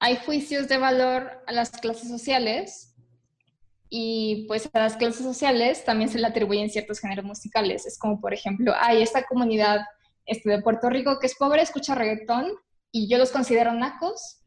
[0.00, 2.94] hay juicios de valor a las clases sociales
[3.88, 7.86] y pues a las clases sociales también se le atribuyen ciertos géneros musicales.
[7.86, 9.80] Es como, por ejemplo, hay esta comunidad
[10.26, 12.52] este, de Puerto Rico que es pobre, escucha reggaetón
[12.90, 14.40] y yo los considero nacos.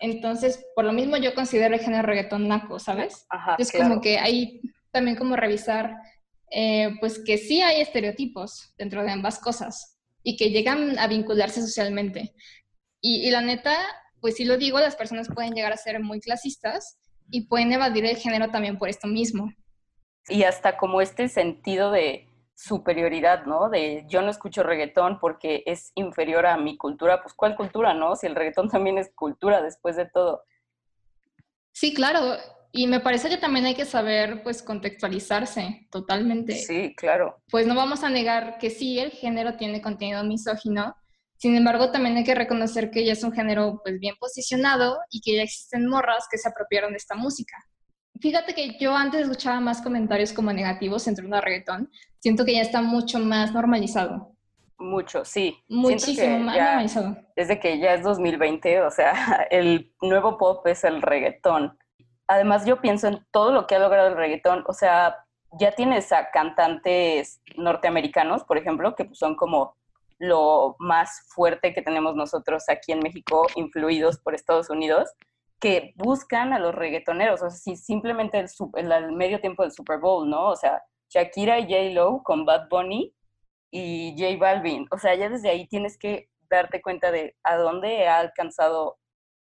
[0.00, 3.26] Entonces, por lo mismo yo considero el género reggaetón naco, ¿sabes?
[3.58, 4.60] es como que hay
[4.92, 5.96] también como revisar,
[6.50, 11.60] eh, pues que sí hay estereotipos dentro de ambas cosas y que llegan a vincularse
[11.60, 12.34] socialmente.
[13.00, 13.76] Y, y la neta,
[14.26, 16.98] pues sí lo digo, las personas pueden llegar a ser muy clasistas
[17.30, 19.52] y pueden evadir el género también por esto mismo.
[20.28, 23.70] Y hasta como este sentido de superioridad, ¿no?
[23.70, 28.16] De yo no escucho reggaetón porque es inferior a mi cultura, pues ¿cuál cultura, no?
[28.16, 30.42] Si el reggaetón también es cultura después de todo.
[31.70, 32.36] Sí, claro,
[32.72, 36.56] y me parece que también hay que saber, pues, contextualizarse totalmente.
[36.56, 37.40] Sí, claro.
[37.48, 40.96] Pues no vamos a negar que sí, el género tiene contenido misógino,
[41.38, 45.20] sin embargo, también hay que reconocer que ya es un género pues bien posicionado y
[45.20, 47.56] que ya existen morras que se apropiaron de esta música.
[48.20, 51.90] Fíjate que yo antes escuchaba más comentarios como negativos entre una reggaetón.
[52.20, 54.32] Siento que ya está mucho más normalizado.
[54.78, 55.58] Mucho, sí.
[55.68, 57.16] Muchísimo más normalizado.
[57.34, 61.78] Desde que ya es 2020, o sea, el nuevo pop es el reggaetón.
[62.26, 64.64] Además, yo pienso en todo lo que ha logrado el reggaetón.
[64.66, 65.16] O sea,
[65.58, 69.76] ya tienes a cantantes norteamericanos, por ejemplo, que son como
[70.18, 75.12] lo más fuerte que tenemos nosotros aquí en México, influidos por Estados Unidos,
[75.60, 80.28] que buscan a los reggaetoneros, o sea, si simplemente el, medio tiempo del Super Bowl,
[80.28, 80.48] ¿no?
[80.50, 81.94] O sea, Shakira y J.
[81.94, 83.14] Lo con Bad Bunny
[83.70, 88.06] y J Balvin, o sea, ya desde ahí tienes que darte cuenta de a dónde
[88.06, 88.98] ha alcanzado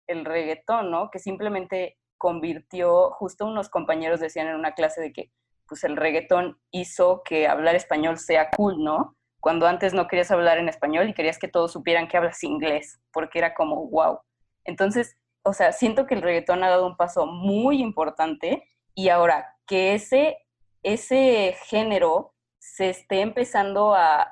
[0.06, 1.10] el reggaetón, ¿no?
[1.10, 5.30] Que simplemente convirtió, justo unos compañeros decían en una clase de que
[5.66, 9.16] pues el reggaetón hizo que hablar español sea cool, ¿no?
[9.40, 13.00] Cuando antes no querías hablar en español y querías que todos supieran que hablas inglés,
[13.12, 14.20] porque era como, wow.
[14.64, 18.62] Entonces, o sea, siento que el reggaetón ha dado un paso muy importante
[18.94, 20.36] y ahora que ese,
[20.82, 24.30] ese género se esté empezando a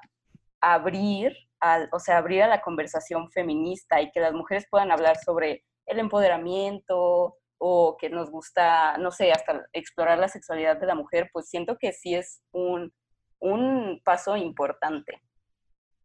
[0.60, 5.16] abrir al, o sea, abrir a la conversación feminista y que las mujeres puedan hablar
[5.16, 10.94] sobre el empoderamiento o que nos gusta, no sé, hasta explorar la sexualidad de la
[10.94, 12.92] mujer, pues siento que sí es un,
[13.40, 15.20] un paso importante.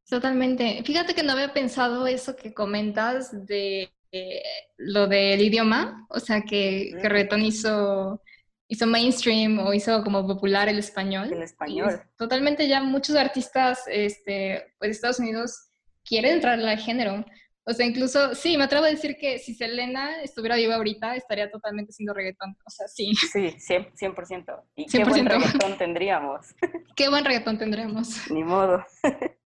[0.09, 0.83] Totalmente.
[0.83, 4.43] Fíjate que no había pensado eso que comentas de eh,
[4.77, 8.21] lo del idioma, o sea, que, que hizo,
[8.67, 11.33] hizo mainstream o hizo como popular el español.
[11.33, 12.01] El español.
[12.17, 15.69] totalmente ya muchos artistas este, pues, de Estados Unidos
[16.05, 17.25] quieren entrar al género.
[17.65, 21.49] O sea, incluso, sí, me atrevo a decir que si Selena estuviera viva ahorita, estaría
[21.49, 22.57] totalmente haciendo reggaetón.
[22.65, 23.13] O sea, sí.
[23.15, 24.63] Sí, 100%.
[24.75, 26.47] ¿Y qué buen reggaetón tendríamos?
[26.95, 28.29] Qué buen reggaetón tendríamos.
[28.29, 28.85] Ni modo.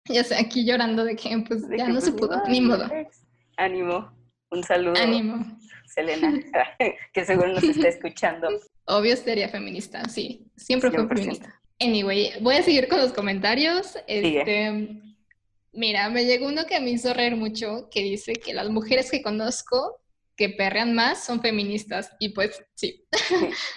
[0.09, 2.87] Ya sé, aquí llorando de que pues ya no se pues, pudo, ni modo.
[3.57, 4.11] Ánimo,
[4.51, 5.01] un saludo.
[5.01, 5.57] Ánimo.
[5.87, 6.33] Selena,
[7.13, 8.47] que seguro nos está escuchando.
[8.85, 11.61] Obvio sería feminista, sí, siempre fue feminista.
[11.79, 13.97] Anyway, voy a seguir con los comentarios.
[14.07, 15.01] Este,
[15.73, 19.21] mira, me llegó uno que me hizo reír mucho, que dice que las mujeres que
[19.21, 19.99] conozco
[20.35, 22.15] que perrean más son feministas.
[22.19, 23.05] Y pues sí.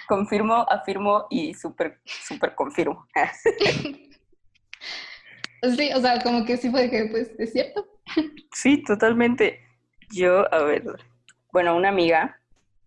[0.09, 3.07] Confirmo, afirmo y súper, súper confirmo.
[5.75, 7.87] Sí, o sea, como que sí fue que, pues, es cierto.
[8.53, 9.61] Sí, totalmente.
[10.11, 10.85] Yo, a ver,
[11.51, 12.41] bueno, una amiga,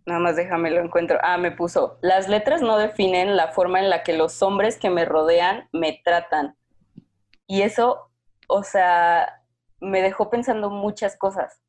[0.05, 1.19] nada más déjame lo encuentro.
[1.21, 4.89] Ah, me puso, las letras no definen la forma en la que los hombres que
[4.89, 6.55] me rodean me tratan.
[7.47, 8.08] Y eso,
[8.49, 9.43] o sea,
[9.79, 11.61] me dejó pensando muchas cosas.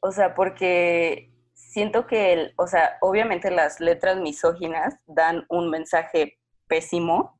[0.00, 6.38] O sea, porque siento que, el, o sea, obviamente las letras misóginas dan un mensaje
[6.66, 7.38] pésimo,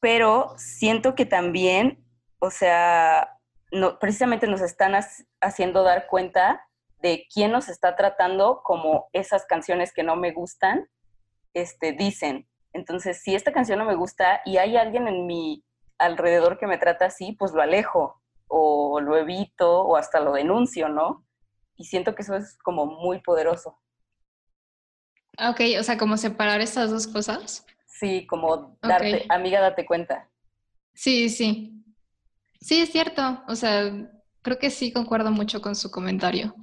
[0.00, 2.06] pero siento que también,
[2.40, 3.38] o sea,
[3.72, 4.92] no, precisamente nos están
[5.40, 6.62] haciendo dar cuenta
[7.00, 10.88] de quién nos está tratando como esas canciones que no me gustan,
[11.54, 12.46] este, dicen.
[12.74, 15.64] Entonces, si esta canción no me gusta y hay alguien en mi
[15.98, 20.88] alrededor que me trata así, pues lo alejo o lo evito o hasta lo denuncio,
[20.88, 21.26] ¿no?
[21.76, 23.78] Y siento que eso es como muy poderoso.
[25.38, 27.64] Ok, o sea, como separar esas dos cosas.
[27.86, 30.28] Sí, como darte, amiga, date cuenta.
[30.94, 31.84] Sí, sí.
[32.60, 33.42] Sí, es cierto.
[33.46, 33.90] O sea,
[34.42, 36.54] creo que sí concuerdo mucho con su comentario.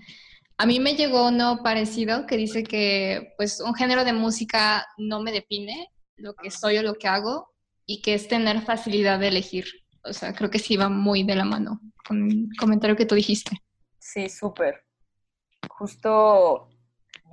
[0.58, 5.22] A mí me llegó uno parecido que dice que pues un género de música no
[5.22, 7.55] me define lo que soy o lo que hago
[7.86, 9.66] y que es tener facilidad de elegir.
[10.04, 13.16] O sea, creo que sí va muy de la mano con el comentario que tú
[13.16, 13.58] dijiste.
[14.00, 14.84] Sí, súper.
[15.68, 16.70] Justo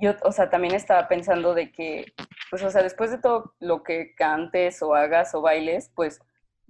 [0.01, 2.13] yo, o sea, también estaba pensando de que,
[2.49, 6.19] pues, o sea, después de todo lo que cantes o hagas o bailes, pues,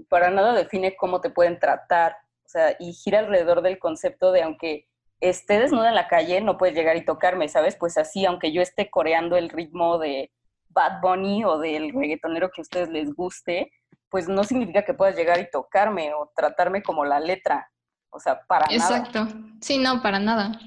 [0.10, 2.18] para nada define cómo te pueden tratar.
[2.46, 4.88] O sea, y gira alrededor del concepto de aunque
[5.20, 7.76] esté desnuda en la calle, no puedes llegar y tocarme, ¿sabes?
[7.76, 10.32] Pues así, aunque yo esté coreando el ritmo de
[10.74, 13.72] Bad Bunny o del reggaetonero que a ustedes les guste,
[14.10, 17.70] pues no significa que puedas llegar y tocarme o tratarme como la letra.
[18.10, 18.76] O sea, para nada.
[18.76, 19.28] Exacto.
[19.62, 20.60] Sí, no, para nada.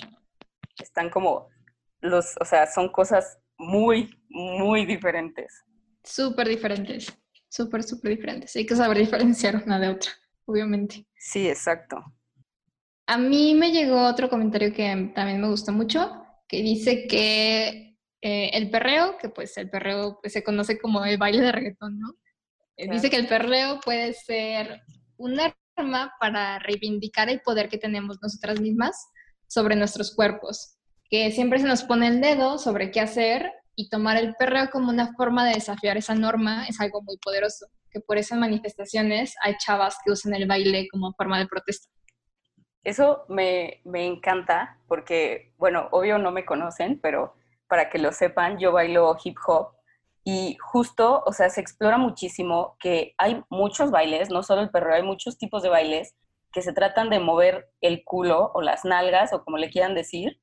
[0.79, 1.49] Están como
[2.01, 5.65] los, o sea, son cosas muy, muy diferentes.
[6.03, 7.17] Súper diferentes,
[7.49, 8.55] súper, súper diferentes.
[8.57, 10.11] Hay que saber diferenciar una de otra,
[10.45, 11.07] obviamente.
[11.17, 12.03] Sí, exacto.
[13.07, 18.51] A mí me llegó otro comentario que también me gustó mucho, que dice que eh,
[18.55, 22.15] el perreo, que pues el perreo pues, se conoce como el baile de reggaetón, ¿no?
[22.77, 24.83] Eh, dice que el perreo puede ser
[25.17, 29.09] una arma para reivindicar el poder que tenemos nosotras mismas
[29.47, 30.77] sobre nuestros cuerpos
[31.11, 34.91] que siempre se nos pone el dedo sobre qué hacer y tomar el perreo como
[34.91, 39.57] una forma de desafiar esa norma es algo muy poderoso, que por esas manifestaciones hay
[39.59, 41.89] chavas que usan el baile como forma de protesta.
[42.83, 47.35] Eso me, me encanta porque, bueno, obvio no me conocen, pero
[47.69, 49.77] para que lo sepan, yo bailo hip hop
[50.29, 54.97] y justo, o sea, se explora muchísimo que hay muchos bailes, no solo el perreo,
[54.97, 56.17] hay muchos tipos de bailes
[56.53, 60.41] que se tratan de mover el culo o las nalgas o como le quieran decir,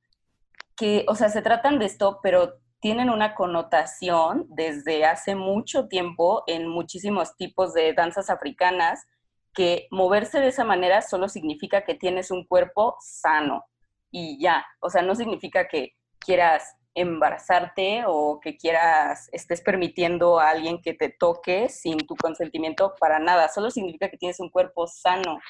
[0.74, 6.44] que, o sea, se tratan de esto, pero tienen una connotación desde hace mucho tiempo
[6.46, 9.06] en muchísimos tipos de danzas africanas,
[9.52, 13.64] que moverse de esa manera solo significa que tienes un cuerpo sano
[14.10, 20.50] y ya, o sea, no significa que quieras embarazarte o que quieras, estés permitiendo a
[20.50, 24.86] alguien que te toque sin tu consentimiento para nada, solo significa que tienes un cuerpo
[24.86, 25.40] sano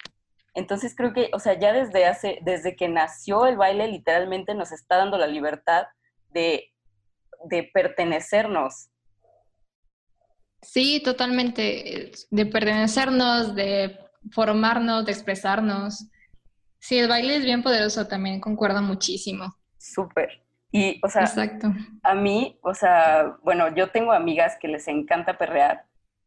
[0.55, 4.71] entonces creo que, o sea, ya desde hace, desde que nació el baile, literalmente nos
[4.71, 5.87] está dando la libertad
[6.31, 6.73] de,
[7.47, 8.89] de pertenecernos.
[10.63, 12.13] Sí, totalmente.
[12.31, 13.99] De pertenecernos, de
[14.31, 16.07] formarnos, de expresarnos.
[16.79, 19.57] Sí, el baile es bien poderoso también, concuerdo muchísimo.
[19.77, 20.44] Súper.
[20.77, 21.73] Y, o sea, Exacto.
[22.03, 25.85] a mí, o sea, bueno, yo tengo amigas que les encanta perrear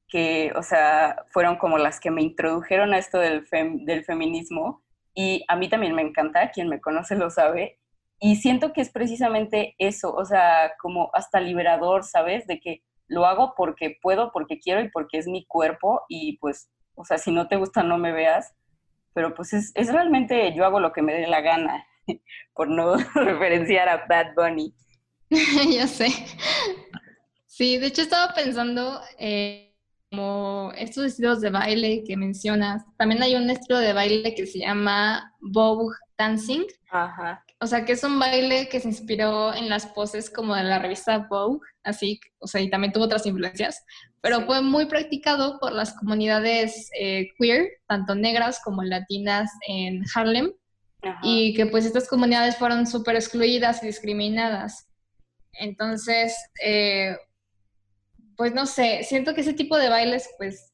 [0.08, 3.46] que, o sea, fueron como las que me introdujeron a esto del,
[3.84, 4.82] del feminismo
[5.14, 7.78] y a mí también me encanta, quien me conoce lo sabe,
[8.22, 12.48] y siento que es precisamente eso, o sea, como hasta liberador, ¿sabes?
[12.48, 16.70] De que lo hago porque puedo, porque quiero y porque es mi cuerpo y pues,
[16.96, 18.56] o sea, si no te gusta no me veas,
[19.14, 21.86] pero pues es, es realmente yo hago lo que me dé la gana,
[22.54, 24.74] por no referenciar a Bad Bunny.
[25.72, 26.08] ya sé.
[27.46, 29.76] Sí, de hecho estaba pensando eh,
[30.10, 32.84] como estos estilos de baile que mencionas.
[32.98, 36.66] También hay un estilo de baile que se llama Vogue Dancing.
[36.90, 37.44] Ajá.
[37.60, 40.78] O sea, que es un baile que se inspiró en las poses como de la
[40.78, 43.84] revista Vogue, así, o sea, y también tuvo otras influencias,
[44.22, 50.54] pero fue muy practicado por las comunidades eh, queer, tanto negras como latinas en Harlem,
[51.22, 54.88] y que pues estas comunidades fueron súper excluidas y discriminadas.
[55.54, 57.18] Entonces, eh,
[58.36, 60.74] pues no sé, siento que ese tipo de bailes, pues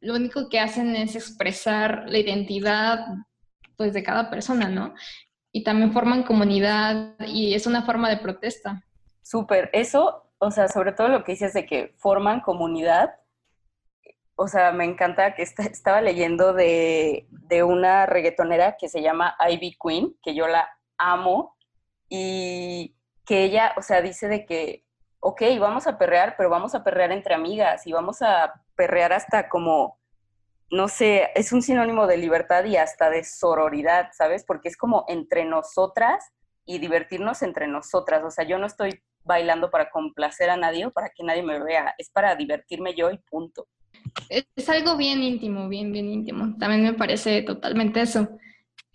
[0.00, 3.06] lo único que hacen es expresar la identidad
[3.76, 4.94] pues de cada persona, ¿no?
[5.52, 8.84] Y también forman comunidad y es una forma de protesta.
[9.22, 13.10] Súper, eso, o sea, sobre todo lo que dices de que forman comunidad,
[14.42, 19.76] o sea, me encanta que estaba leyendo de, de, una reggaetonera que se llama Ivy
[19.82, 21.56] Queen, que yo la amo,
[22.08, 24.84] y que ella, o sea, dice de que
[25.24, 29.48] ok, vamos a perrear, pero vamos a perrear entre amigas y vamos a perrear hasta
[29.48, 30.00] como,
[30.68, 34.44] no sé, es un sinónimo de libertad y hasta de sororidad, ¿sabes?
[34.44, 36.32] Porque es como entre nosotras
[36.64, 38.24] y divertirnos entre nosotras.
[38.24, 41.62] O sea, yo no estoy bailando para complacer a nadie o para que nadie me
[41.62, 43.68] vea, es para divertirme yo y punto.
[44.28, 46.56] Es algo bien íntimo, bien, bien íntimo.
[46.58, 48.28] También me parece totalmente eso.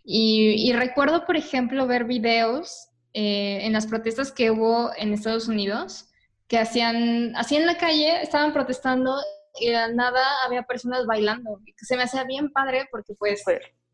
[0.09, 6.07] Y, recuerdo, por ejemplo, ver videos eh, en las protestas que hubo en Estados Unidos
[6.47, 9.17] que hacían, así en la calle, estaban protestando
[9.59, 11.59] y de nada había personas bailando.
[11.77, 13.43] Se me hacía bien padre porque pues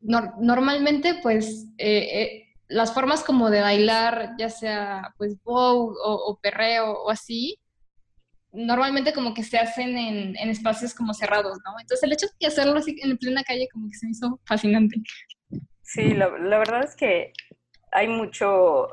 [0.01, 6.91] normalmente pues eh, eh, las formas como de bailar, ya sea pues bow o, perreo
[6.91, 7.57] o así,
[8.53, 11.71] normalmente como que se hacen en, en, espacios como cerrados, ¿no?
[11.79, 15.01] Entonces el hecho de hacerlo así en plena calle como que se me hizo fascinante.
[15.81, 17.33] Sí, la, la verdad es que
[17.91, 18.87] hay mucho,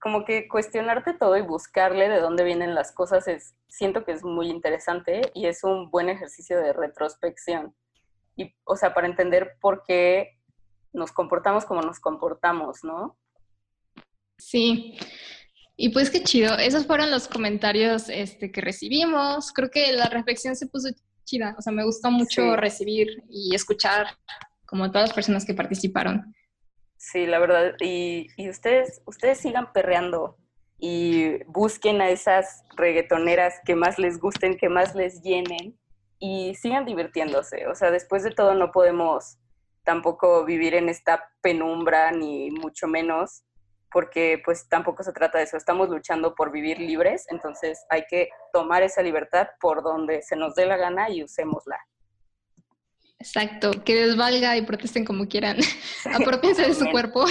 [0.00, 4.24] como que cuestionarte todo y buscarle de dónde vienen las cosas es, siento que es
[4.24, 7.74] muy interesante y es un buen ejercicio de retrospección.
[8.36, 10.40] Y, o sea, para entender por qué
[10.92, 13.16] nos comportamos como nos comportamos, ¿no?
[14.38, 14.98] Sí.
[15.76, 16.56] Y pues qué chido.
[16.56, 19.52] Esos fueron los comentarios este, que recibimos.
[19.52, 20.88] Creo que la reflexión se puso
[21.24, 21.54] chida.
[21.58, 24.06] O sea, me gustó mucho recibir y escuchar
[24.66, 26.34] como todas las personas que participaron.
[26.96, 27.74] Sí, la verdad.
[27.80, 30.38] Y, ustedes, ustedes sigan perreando
[30.78, 35.78] y busquen a esas reggaetoneras que más les gusten, que más les llenen
[36.18, 37.66] y sigan divirtiéndose.
[37.66, 39.38] O sea, después de todo no podemos
[39.82, 43.42] tampoco vivir en esta penumbra ni mucho menos
[43.94, 48.28] porque pues tampoco se trata de eso, estamos luchando por vivir libres, entonces hay que
[48.52, 51.78] tomar esa libertad por donde se nos dé la gana y usémosla.
[53.20, 55.58] Exacto, que les valga y protesten como quieran.
[56.12, 57.24] Apropiense de su cuerpo.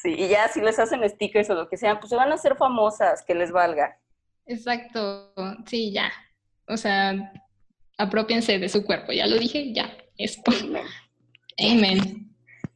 [0.00, 2.36] Sí, y ya si les hacen stickers o lo que sea, pues se van a
[2.36, 3.98] hacer famosas, que les valga.
[4.46, 5.34] Exacto,
[5.66, 6.12] sí, ya.
[6.68, 7.32] O sea,
[7.98, 9.92] apropiense de su cuerpo, ya lo dije, ya.
[10.16, 10.40] Es
[11.58, 12.32] Amen.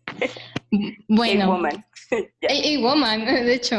[1.09, 1.49] Bueno.
[1.49, 1.85] woman.
[2.81, 3.79] woman, de hecho.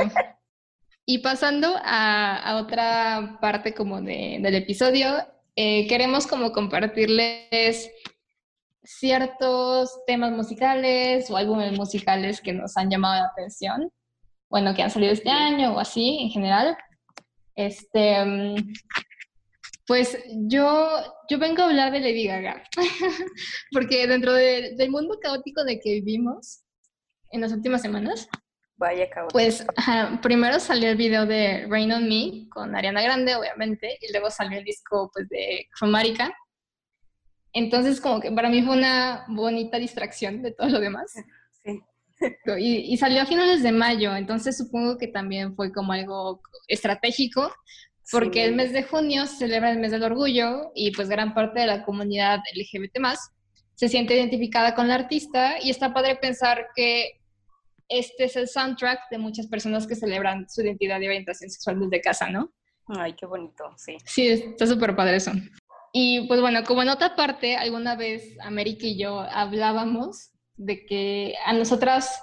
[1.06, 5.16] Y pasando a, otra parte como del episodio,
[5.56, 7.92] eh, queremos como compartirles
[8.84, 13.92] ciertos temas musicales o álbumes musicales que nos han llamado la atención,
[14.50, 16.78] bueno, que han salido este año o así en general.
[17.56, 18.56] Este,
[19.86, 20.90] pues yo,
[21.30, 22.64] yo vengo a hablar de Lady Gaga,
[23.72, 26.63] porque dentro del mundo caótico de que vivimos
[27.34, 28.30] en las últimas semanas,
[28.76, 29.34] Vaya caótico.
[29.34, 29.66] Pues
[30.24, 34.58] primero salió el video de Rain on Me con Ariana Grande, obviamente, y luego salió
[34.58, 36.34] el disco pues, de Chromatica,
[37.54, 41.14] entonces, como que para mí fue una bonita distracción de todo lo demás.
[41.66, 41.82] Sí.
[42.58, 47.54] Y, salió a finales de mayo, entonces supongo que también fue como algo estratégico,
[48.12, 51.60] porque el mes de junio se celebra el mes del orgullo y pues gran parte
[51.60, 52.98] de la comunidad LGBT
[53.76, 57.20] se siente identificada con la artista y está padre pensar que
[58.00, 62.02] este es el soundtrack de muchas personas que celebran su identidad y orientación sexual desde
[62.02, 62.52] casa, ¿no?
[62.88, 63.98] Ay, qué bonito, sí.
[64.06, 65.32] Sí, está súper padre eso.
[65.94, 71.36] Y pues bueno, como en otra parte, alguna vez América y yo hablábamos de que
[71.46, 72.20] a nosotras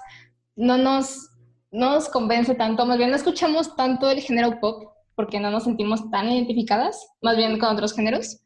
[0.55, 1.29] no nos,
[1.71, 5.63] no nos convence tanto, más bien no escuchamos tanto el género pop porque no nos
[5.63, 8.41] sentimos tan identificadas, más bien con otros géneros.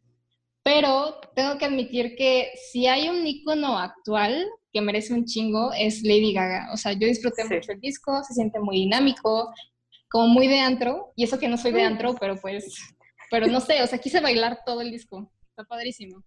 [0.63, 4.45] Pero tengo que admitir que si hay un icono actual
[4.75, 6.67] que merece un chingo, es Lady Gaga.
[6.73, 9.53] O sea, yo disfruté mucho el disco, se siente muy dinámico,
[10.09, 12.75] como muy de antro, y eso que no soy de antro, pero pues,
[13.31, 15.31] pero no sé, o sea, quise bailar todo el disco.
[15.47, 16.21] Está padrísimo.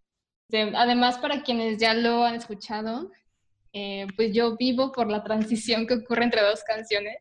[0.74, 3.11] Además, para quienes ya lo han escuchado,
[3.74, 7.18] eh, pues yo vivo por la transición que ocurre entre dos canciones,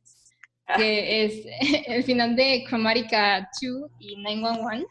[0.65, 0.77] ah.
[0.77, 1.45] que es
[1.87, 4.85] el final de Chromatica 2 y 911.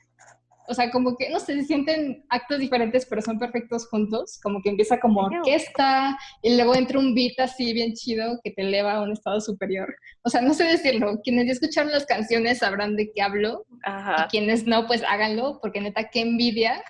[0.69, 4.39] O sea, como que, no sé, se sienten actos diferentes, pero son perfectos juntos.
[4.43, 8.63] Como que empieza como orquesta y luego entra un beat así bien chido que te
[8.63, 9.95] eleva a un estado superior.
[10.23, 11.21] O sea, no sé decirlo.
[11.23, 13.67] Quienes ya escucharon las canciones sabrán de qué hablo.
[13.87, 16.83] Y quienes no, pues háganlo, porque neta, qué envidia.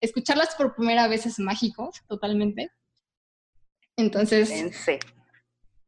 [0.00, 2.70] Escucharlas por primera vez es mágico, totalmente.
[3.96, 4.48] Entonces...
[4.48, 4.98] Dense.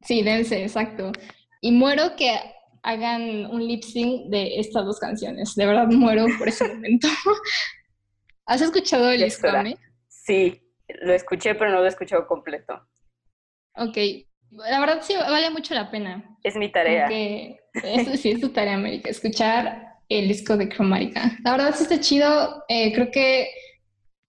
[0.03, 1.12] Sí, dense, exacto.
[1.61, 2.39] Y muero que
[2.87, 5.55] hagan un lip sync de estas dos canciones.
[5.57, 7.09] De verdad muero por ese momento.
[8.47, 9.76] ¿Has escuchado el Scame?
[10.07, 10.62] Sí,
[11.01, 12.80] lo escuché, pero no lo he escuchado completo.
[13.74, 13.97] Ok,
[14.53, 16.39] la verdad sí vale mucho la pena.
[16.45, 17.09] Es mi tarea.
[17.74, 21.37] Eso sí es tu tarea, América, escuchar el disco de Cromática.
[21.43, 22.64] La verdad sí está chido.
[22.68, 23.49] Eh, creo que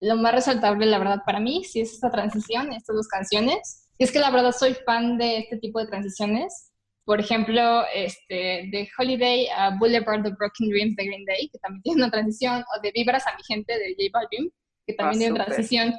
[0.01, 3.87] lo más resaltable, la verdad, para mí, sí es esta transición, estas dos canciones.
[3.99, 6.66] Y es que la verdad soy fan de este tipo de transiciones.
[7.07, 11.81] Por ejemplo, este, de Holiday a Boulevard of Broken Dreams de Green Day, que también
[11.83, 14.51] tiene una transición, o de Vibras a mi gente de J Balvin,
[14.85, 15.93] que también ah, tiene una transición.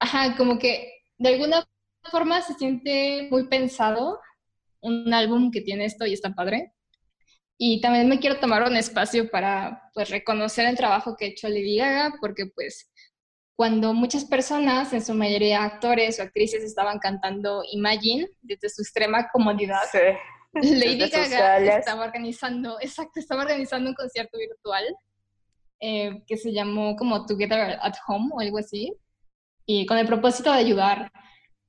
[0.00, 1.64] Ajá, como que de alguna
[2.10, 4.18] forma se siente muy pensado
[4.80, 6.72] un álbum que tiene esto y está padre.
[7.56, 11.48] Y también me quiero tomar un espacio para pues, reconocer el trabajo que ha hecho
[11.48, 12.90] Lady Gaga, porque pues
[13.54, 19.28] cuando muchas personas, en su mayoría actores o actrices, estaban cantando Imagine desde su extrema
[19.32, 19.82] comodidad.
[20.62, 24.84] Lady Gaga estaba organizando, exacto, estaba organizando un concierto virtual
[25.80, 28.92] eh, que se llamó como Together at Home o algo así,
[29.66, 31.12] y con el propósito de ayudar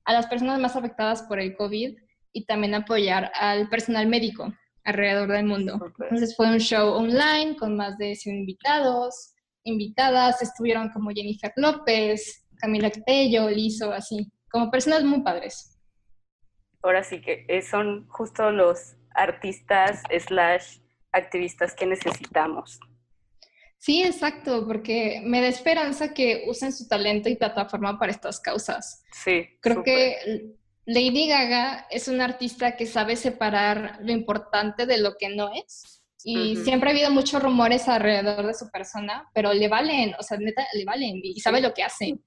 [0.04, 1.96] a las personas más afectadas por el COVID
[2.32, 4.52] y también apoyar al personal médico
[4.84, 5.78] alrededor del mundo.
[6.00, 9.34] Entonces fue un show online con más de 100 invitados,
[9.64, 15.78] invitadas estuvieron como Jennifer López, Camila Cabello, Lizo, así, como personas muy padres.
[16.82, 20.78] Ahora sí que eh, son justo los artistas slash
[21.12, 22.80] activistas que necesitamos.
[23.78, 29.02] Sí, exacto, porque me da esperanza que usen su talento y plataforma para estas causas.
[29.12, 29.48] Sí.
[29.60, 30.54] Creo que
[30.84, 35.99] Lady Gaga es una artista que sabe separar lo importante de lo que no es
[36.24, 40.38] y siempre ha habido muchos rumores alrededor de su persona, pero le valen, o sea,
[40.38, 42.18] neta, le valen y sabe lo que hace.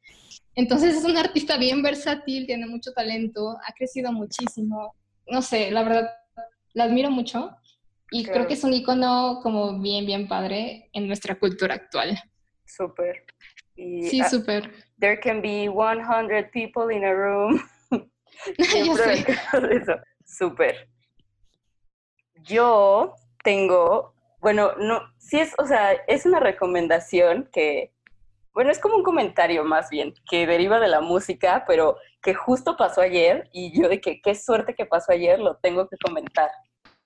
[0.56, 4.96] Entonces es un artista bien versátil, tiene mucho talento, ha crecido muchísimo.
[5.28, 6.10] No sé, la verdad,
[6.74, 7.52] la admiro mucho
[8.12, 12.20] y creo que es un icono como bien, bien padre en nuestra cultura actual.
[12.66, 13.26] Súper.
[13.76, 14.72] Sí, súper.
[15.00, 17.62] There can be 100 people in a room.
[20.26, 20.88] Súper.
[22.44, 23.14] Yo
[23.44, 27.94] tengo, bueno, no, sí es, o sea, es una recomendación que,
[28.54, 32.76] bueno, es como un comentario más bien, que deriva de la música, pero que justo
[32.78, 36.50] pasó ayer y yo de que qué suerte que pasó ayer, lo tengo que comentar.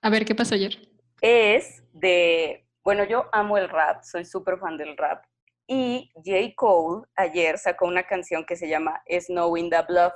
[0.00, 0.78] A ver, ¿qué pasó ayer?
[1.20, 5.24] Es de, bueno, yo amo el rap, soy súper fan del rap.
[5.66, 6.54] Y J.
[6.56, 10.14] Cole ayer sacó una canción que se llama Snow in the Bluff,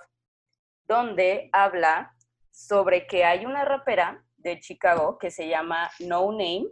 [0.86, 2.14] donde habla
[2.50, 6.66] sobre que hay una rapera de Chicago que se llama No Name.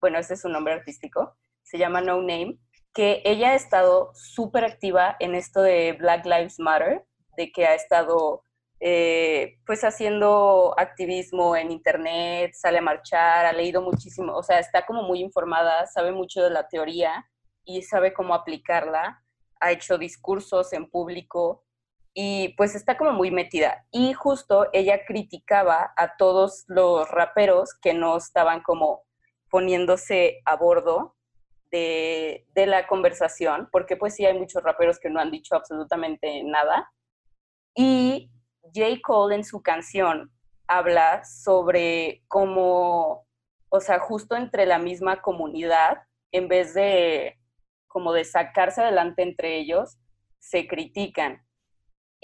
[0.00, 1.36] Bueno, ese es su nombre artístico.
[1.62, 2.58] Se llama No Name.
[2.94, 7.04] Que ella ha estado súper activa en esto de Black Lives Matter,
[7.36, 8.44] de que ha estado
[8.84, 14.84] eh, pues haciendo activismo en internet, sale a marchar, ha leído muchísimo, o sea, está
[14.84, 17.24] como muy informada, sabe mucho de la teoría
[17.64, 19.22] y sabe cómo aplicarla,
[19.60, 21.64] ha hecho discursos en público
[22.14, 23.86] y pues está como muy metida.
[23.90, 29.02] Y justo ella criticaba a todos los raperos que no estaban como
[29.50, 31.14] poniéndose a bordo
[31.70, 36.92] de, la conversación, porque pues sí hay muchos raperos que no han dicho absolutamente nada.
[37.74, 38.30] Y
[38.74, 39.00] J.
[39.02, 40.30] Cole en su canción
[40.66, 43.26] habla sobre cómo,
[43.70, 47.38] o sea, justo entre la misma comunidad, en vez de
[47.88, 49.98] como de sacarse adelante entre ellos,
[50.38, 51.42] se critican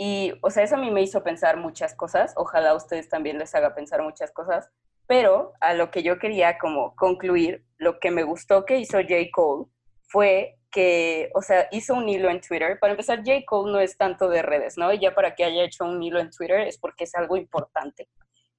[0.00, 2.32] y, o sea, eso a mí me hizo pensar muchas cosas.
[2.36, 4.70] Ojalá a ustedes también les haga pensar muchas cosas.
[5.08, 9.14] Pero a lo que yo quería como concluir, lo que me gustó que hizo J.
[9.32, 9.66] Cole
[10.02, 12.78] fue que, o sea, hizo un hilo en Twitter.
[12.78, 13.40] Para empezar, J.
[13.44, 14.92] Cole no es tanto de redes, ¿no?
[14.92, 18.08] Y ya para que haya hecho un hilo en Twitter es porque es algo importante.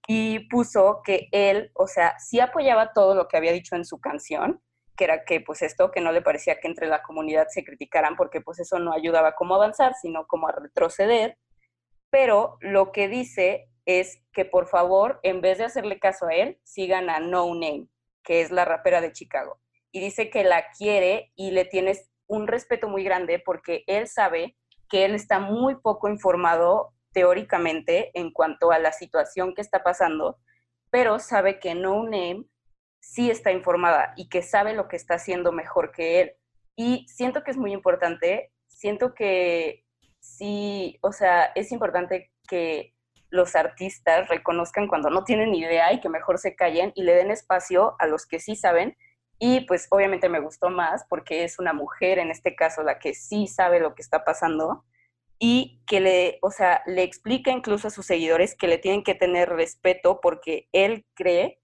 [0.10, 4.02] Y puso que él, o sea, sí apoyaba todo lo que había dicho en su
[4.02, 4.62] canción,
[5.00, 8.18] que era que pues esto, que no le parecía que entre la comunidad se criticaran
[8.18, 11.38] porque pues eso no ayudaba como a avanzar, sino como a retroceder.
[12.10, 16.60] Pero lo que dice es que por favor, en vez de hacerle caso a él,
[16.66, 17.88] sigan a No Name,
[18.26, 19.62] que es la rapera de Chicago.
[19.94, 24.58] Y dice que la quiere y le tienes un respeto muy grande porque él sabe
[24.90, 30.40] que él está muy poco informado teóricamente en cuanto a la situación que está pasando,
[30.90, 32.44] pero sabe que No Name
[33.00, 36.34] sí está informada y que sabe lo que está haciendo mejor que él.
[36.76, 39.86] Y siento que es muy importante, siento que
[40.20, 42.94] sí, o sea, es importante que
[43.30, 47.32] los artistas reconozcan cuando no tienen idea y que mejor se callen y le den
[47.32, 48.98] espacio a los que sí saben.
[49.40, 53.14] Y pues obviamente me gustó más porque es una mujer en este caso la que
[53.14, 54.84] sí sabe lo que está pasando
[55.38, 59.16] y que le, o sea, le explica incluso a sus seguidores que le tienen que
[59.16, 61.59] tener respeto porque él cree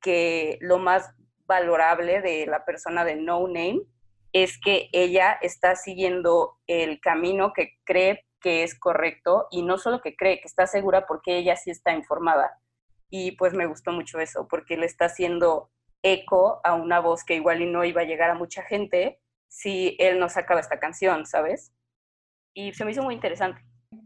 [0.00, 1.10] que lo más
[1.46, 3.82] valorable de la persona de No Name
[4.32, 10.00] es que ella está siguiendo el camino que cree que es correcto y no solo
[10.00, 12.58] que cree, que está segura porque ella sí está informada.
[13.10, 15.70] Y pues me gustó mucho eso, porque le está haciendo
[16.02, 19.18] eco a una voz que igual y no iba a llegar a mucha gente
[19.48, 21.72] si él no sacaba esta canción, ¿sabes?
[22.58, 23.62] y se me hizo muy interesante.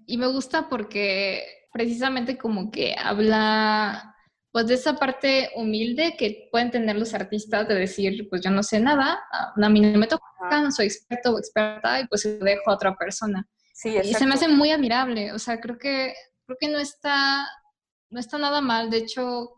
[0.06, 4.11] Y me gusta porque precisamente como que habla
[4.52, 8.62] pues de esa parte humilde que pueden tener los artistas de decir, pues yo no
[8.62, 10.24] sé nada, a mí no me toca,
[10.62, 13.48] no soy experto o experta y pues lo dejo a otra persona.
[13.72, 17.48] Sí, y se me hace muy admirable, o sea, creo que, creo que no está,
[18.10, 19.50] no está nada mal, de hecho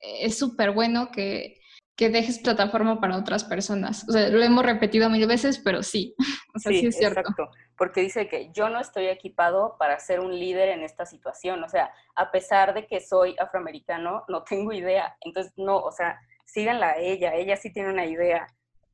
[0.00, 1.60] es súper bueno que,
[1.96, 4.08] que dejes plataforma para otras personas.
[4.08, 6.14] O sea, lo hemos repetido mil veces, pero sí,
[6.54, 7.20] o sea, sí, es cierto.
[7.20, 7.50] Exacto.
[7.76, 11.68] Porque dice que yo no estoy equipado para ser un líder en esta situación, o
[11.68, 16.90] sea, a pesar de que soy afroamericano, no tengo idea, entonces no, o sea, síganla
[16.90, 18.46] a ella, ella sí tiene una idea.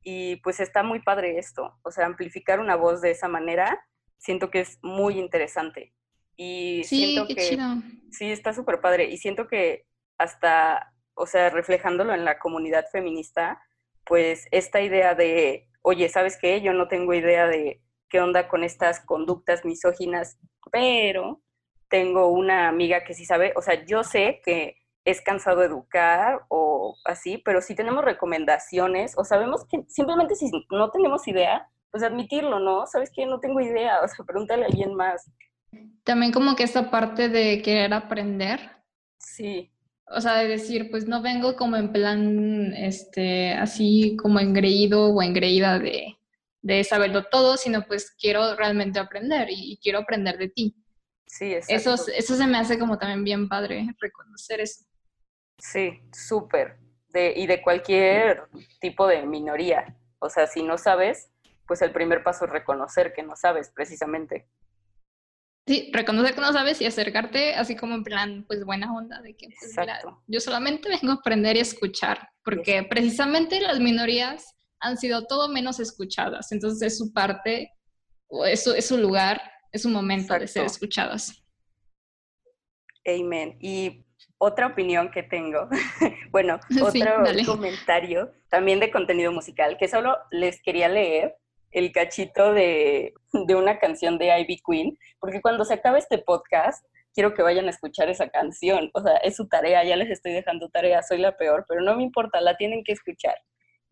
[0.03, 3.79] Y pues está muy padre esto, o sea, amplificar una voz de esa manera,
[4.17, 5.93] siento que es muy interesante.
[6.35, 7.65] Y sí, siento qué que chido.
[8.09, 9.85] sí está súper padre y siento que
[10.17, 13.61] hasta, o sea, reflejándolo en la comunidad feminista,
[14.05, 16.61] pues esta idea de, oye, ¿sabes qué?
[16.61, 20.37] Yo no tengo idea de qué onda con estas conductas misóginas,
[20.71, 21.41] pero
[21.89, 26.95] tengo una amiga que sí sabe, o sea, yo sé que es cansado educar o
[27.05, 32.59] así, pero si tenemos recomendaciones o sabemos que simplemente si no tenemos idea, pues admitirlo,
[32.59, 32.85] ¿no?
[32.87, 33.25] ¿Sabes qué?
[33.25, 35.29] No tengo idea, o sea, pregúntale a alguien más.
[36.03, 38.59] También como que esta parte de querer aprender.
[39.17, 39.71] Sí.
[40.13, 45.21] O sea, de decir, pues no vengo como en plan, este, así como engreído o
[45.21, 46.17] engreída de,
[46.61, 50.75] de saberlo todo, sino pues quiero realmente aprender y, quiero aprender de ti.
[51.25, 54.83] Sí, Eso, eso se me hace como también bien padre, reconocer eso.
[55.57, 56.77] Sí, súper.
[57.09, 58.43] De, y de cualquier
[58.79, 59.97] tipo de minoría.
[60.19, 61.31] O sea, si no sabes,
[61.67, 64.47] pues el primer paso es reconocer que no sabes, precisamente.
[65.67, 69.35] Sí, reconocer que no sabes y acercarte así como en plan, pues buena onda, de
[69.35, 69.75] que pues,
[70.27, 75.79] yo solamente vengo a aprender y escuchar, porque precisamente las minorías han sido todo menos
[75.79, 76.51] escuchadas.
[76.51, 77.71] Entonces es su parte,
[78.47, 79.39] es su, es su lugar,
[79.71, 81.43] es su momento de ser escuchadas.
[83.05, 83.57] Amen.
[83.61, 84.05] Y
[84.39, 85.69] otra opinión que tengo,
[86.31, 91.35] bueno, otro comentario también de contenido musical, que solo les quería leer
[91.71, 96.85] el cachito de, de una canción de Ivy Queen, porque cuando se acabe este podcast,
[97.13, 98.89] quiero que vayan a escuchar esa canción.
[98.93, 101.95] O sea, es su tarea, ya les estoy dejando tarea, soy la peor, pero no
[101.95, 103.35] me importa, la tienen que escuchar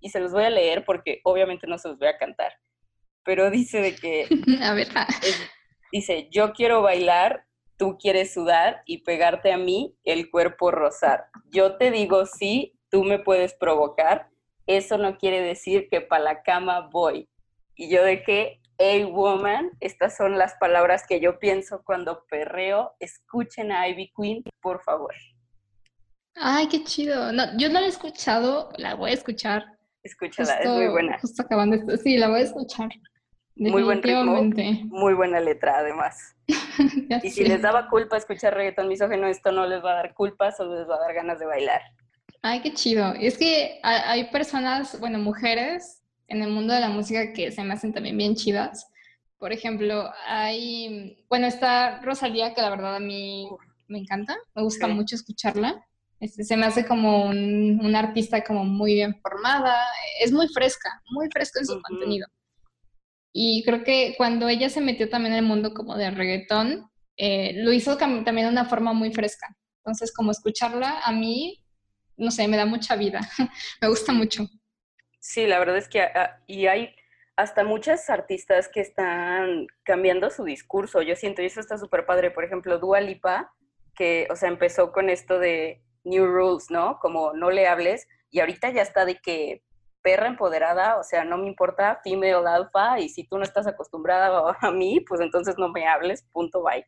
[0.01, 2.53] y se los voy a leer porque obviamente no se los voy a cantar.
[3.23, 4.27] Pero dice de que...
[4.61, 4.87] a ver.
[4.95, 5.07] Ah.
[5.91, 7.45] dice, yo quiero bailar,
[7.77, 11.25] tú quieres sudar y pegarte a mí el cuerpo rosar.
[11.51, 14.29] Yo te digo sí, tú me puedes provocar.
[14.67, 17.27] Eso no quiere decir que para la cama voy.
[17.79, 22.91] Y yo de que, hey woman, estas son las palabras que yo pienso cuando perreo.
[22.99, 25.13] Escuchen a Ivy Queen, por favor.
[26.35, 27.31] Ay, qué chido.
[27.31, 29.63] No, yo no la he escuchado, la voy a escuchar.
[30.03, 31.17] Escúchala, es muy buena.
[31.21, 31.95] Justo acabando esto.
[31.95, 32.89] Sí, la voy a escuchar.
[33.55, 34.43] Muy buen ritmo,
[34.89, 36.35] muy buena letra además.
[37.23, 40.51] y si les daba culpa escuchar reggaetón misógeno, esto no les va a dar culpa,
[40.51, 41.81] solo les va a dar ganas de bailar.
[42.41, 43.13] Ay, qué chido.
[43.13, 45.98] Es que hay personas, bueno, mujeres
[46.29, 48.87] en el mundo de la música que se me hacen también bien chidas.
[49.37, 53.49] Por ejemplo, hay, bueno, está Rosalía, que la verdad a mí
[53.87, 55.85] me encanta, me gusta mucho escucharla.
[56.19, 59.77] Este, se me hace como un, un, artista como muy bien formada,
[60.21, 62.27] es muy fresca, muy fresca en su contenido.
[63.31, 67.53] Y creo que cuando ella se metió también en el mundo como de reggaetón, eh,
[67.63, 69.47] lo hizo también de una forma muy fresca.
[69.83, 71.63] Entonces, como escucharla a mí,
[72.17, 73.19] no sé, me da mucha vida,
[73.81, 74.47] me gusta mucho.
[75.19, 76.95] Sí, la verdad es que ah, y hay
[77.35, 81.01] hasta muchas artistas que están cambiando su discurso.
[81.01, 82.31] Yo siento, y eso está súper padre.
[82.31, 83.53] Por ejemplo, Dua Lipa,
[83.95, 86.99] que, o sea, empezó con esto de New Rules, ¿no?
[86.99, 89.63] Como no le hables, y ahorita ya está de que
[90.01, 94.57] perra empoderada, o sea, no me importa, female alpha, y si tú no estás acostumbrada
[94.61, 96.85] a mí, pues entonces no me hables, punto, bye.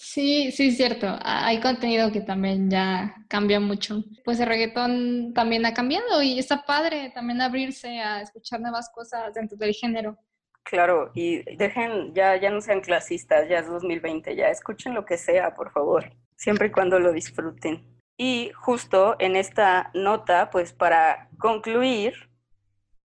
[0.00, 1.18] Sí, sí, es cierto.
[1.22, 4.04] Hay contenido que también ya cambia mucho.
[4.24, 9.34] Pues el reggaetón también ha cambiado y está padre también abrirse a escuchar nuevas cosas
[9.34, 10.16] dentro del género.
[10.62, 15.16] Claro, y dejen, ya, ya no sean clasistas, ya es 2020, ya escuchen lo que
[15.16, 17.84] sea, por favor, siempre y cuando lo disfruten.
[18.16, 22.30] Y justo en esta nota, pues para concluir,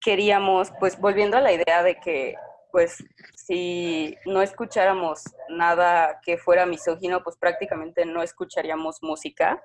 [0.03, 2.35] queríamos, pues volviendo a la idea de que
[2.75, 3.05] pues
[3.37, 9.63] si no escucháramos nada que fuera misógino, pues prácticamente no escucharíamos música.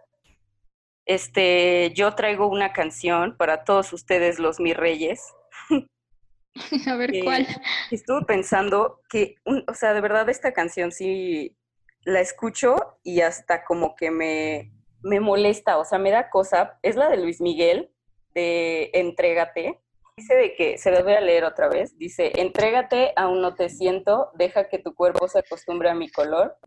[1.08, 5.24] Este, yo traigo una canción para todos ustedes, los mis reyes.
[6.88, 7.48] A ver cuál.
[7.90, 9.38] Estuve pensando que,
[9.68, 11.58] o sea, de verdad esta canción sí
[12.04, 16.78] la escucho y hasta como que me, me molesta, o sea, me da cosa.
[16.84, 17.90] Es la de Luis Miguel,
[18.36, 19.82] de Entrégate
[20.20, 23.70] dice de que, se los voy a leer otra vez, dice, entrégate, aún no te
[23.70, 26.58] siento, deja que tu cuerpo se acostumbre a mi color,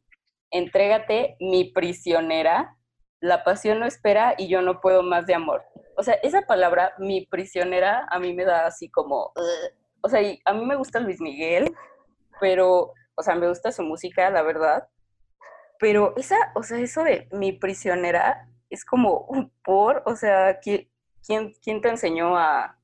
[0.50, 2.76] entrégate, mi prisionera,
[3.20, 5.62] la pasión no espera y yo no puedo más de amor.
[5.96, 9.32] O sea, esa palabra, mi prisionera, a mí me da así como,
[10.00, 11.74] o sea, a mí me gusta Luis Miguel,
[12.40, 14.88] pero, o sea, me gusta su música, la verdad,
[15.78, 20.91] pero esa, o sea, eso de mi prisionera es como un por, o sea, que
[21.26, 22.76] ¿quién, quién te enseñó a,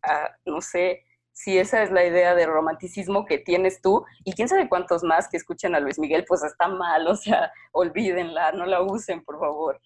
[0.45, 4.69] no sé, si esa es la idea de romanticismo que tienes tú, y quién sabe
[4.69, 8.83] cuántos más que escuchen a Luis Miguel, pues está mal, o sea, olvídenla, no la
[8.83, 9.81] usen, por favor.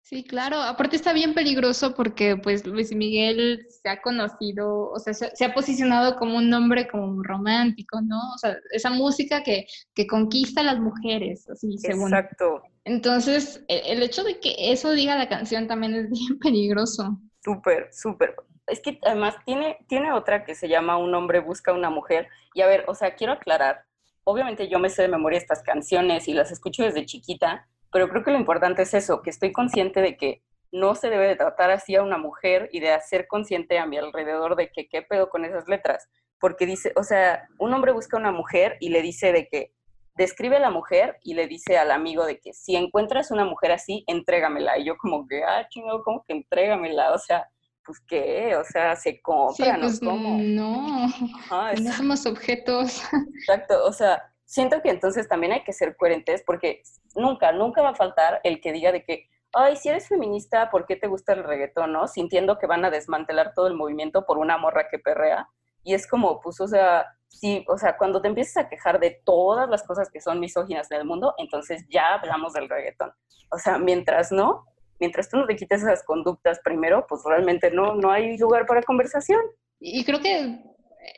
[0.00, 5.14] Sí, claro, aparte está bien peligroso porque pues Luis Miguel se ha conocido, o sea,
[5.14, 8.18] se, ha posicionado como un hombre como romántico, ¿no?
[8.34, 9.64] O sea, esa música que,
[9.94, 12.12] que conquista a las mujeres, así, según.
[12.12, 12.62] Exacto.
[12.84, 17.18] Entonces, el, el hecho de que eso diga la canción también es bien peligroso.
[17.42, 18.36] Súper, súper.
[18.66, 22.28] Es que además tiene, tiene otra que se llama Un hombre busca una mujer.
[22.54, 23.84] Y a ver, o sea, quiero aclarar,
[24.24, 28.22] obviamente yo me sé de memoria estas canciones y las escucho desde chiquita, pero creo
[28.22, 31.70] que lo importante es eso, que estoy consciente de que no se debe de tratar
[31.70, 35.28] así a una mujer y de hacer consciente a mi alrededor de que qué pedo
[35.28, 36.08] con esas letras.
[36.38, 39.72] Porque dice, o sea, un hombre busca una mujer y le dice de que
[40.14, 43.72] describe a la mujer y le dice al amigo de que si encuentras una mujer
[43.72, 44.78] así, entrégamela.
[44.78, 47.12] Y yo como que, ah, chingado, ¿cómo que entrégamela?
[47.12, 47.48] O sea,
[47.84, 50.16] pues qué, o sea, se compra, pues, ¿no?
[51.52, 53.02] No, no somos objetos.
[53.34, 56.82] Exacto, o sea, siento que entonces también hay que ser coherentes porque
[57.14, 60.86] nunca, nunca va a faltar el que diga de que, ay, si eres feminista, ¿por
[60.86, 62.06] qué te gusta el reggaetón, no?
[62.06, 65.48] Sintiendo que van a desmantelar todo el movimiento por una morra que perrea.
[65.84, 69.20] Y es como, pues, o sea, sí, o sea, cuando te empiezas a quejar de
[69.24, 73.12] todas las cosas que son misóginas del mundo, entonces ya hablamos del reggaetón.
[73.50, 74.66] O sea, mientras no,
[75.00, 78.82] mientras tú no te quites esas conductas primero, pues realmente no, no hay lugar para
[78.82, 79.40] conversación.
[79.80, 80.62] Y creo que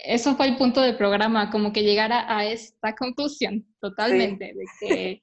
[0.05, 5.23] eso fue el punto del programa, como que llegara a esta conclusión totalmente, de, que,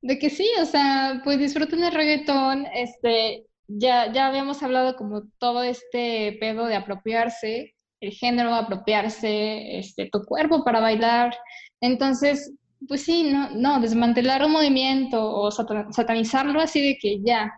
[0.00, 5.22] de que sí, o sea, pues disfruten el reggaetón, este, ya, ya habíamos hablado como
[5.38, 11.36] todo este pedo de apropiarse, el género, apropiarse este, tu cuerpo para bailar.
[11.80, 12.52] Entonces,
[12.86, 17.52] pues sí, no, no, desmantelar un movimiento o satanizarlo así de que ya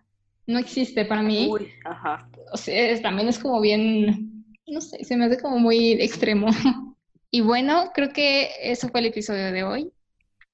[0.47, 1.49] no existe para mí.
[1.51, 2.29] Uy, ajá.
[2.53, 6.49] O sea, también es como bien, no sé, se me hace como muy extremo.
[7.31, 9.93] Y bueno, creo que eso fue el episodio de hoy.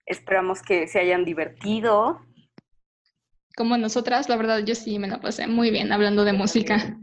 [0.07, 2.21] Esperamos que se hayan divertido.
[3.57, 6.99] Como nosotras, la verdad, yo sí me la pasé muy bien hablando de música.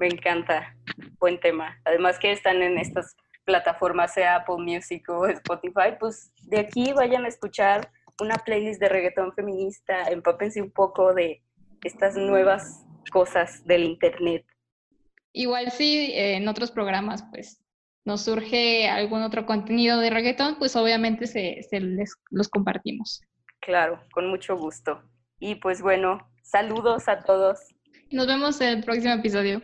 [0.00, 0.74] Me encanta,
[1.18, 1.78] buen tema.
[1.84, 7.26] Además que están en estas plataformas, sea Apple Music o Spotify, pues de aquí vayan
[7.26, 11.42] a escuchar una playlist de reggaetón feminista, empápense un poco de
[11.84, 12.82] estas nuevas
[13.12, 14.46] cosas del Internet.
[15.34, 17.62] Igual si en otros programas pues
[18.06, 23.20] nos surge algún otro contenido de reggaetón, pues obviamente se, se les, los compartimos.
[23.60, 25.02] Claro, con mucho gusto.
[25.38, 27.58] Y pues bueno, saludos a todos.
[28.10, 29.60] Nos vemos en el próximo episodio.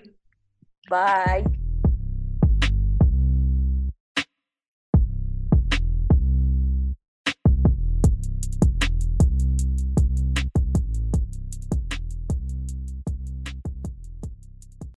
[0.88, 1.55] Bye.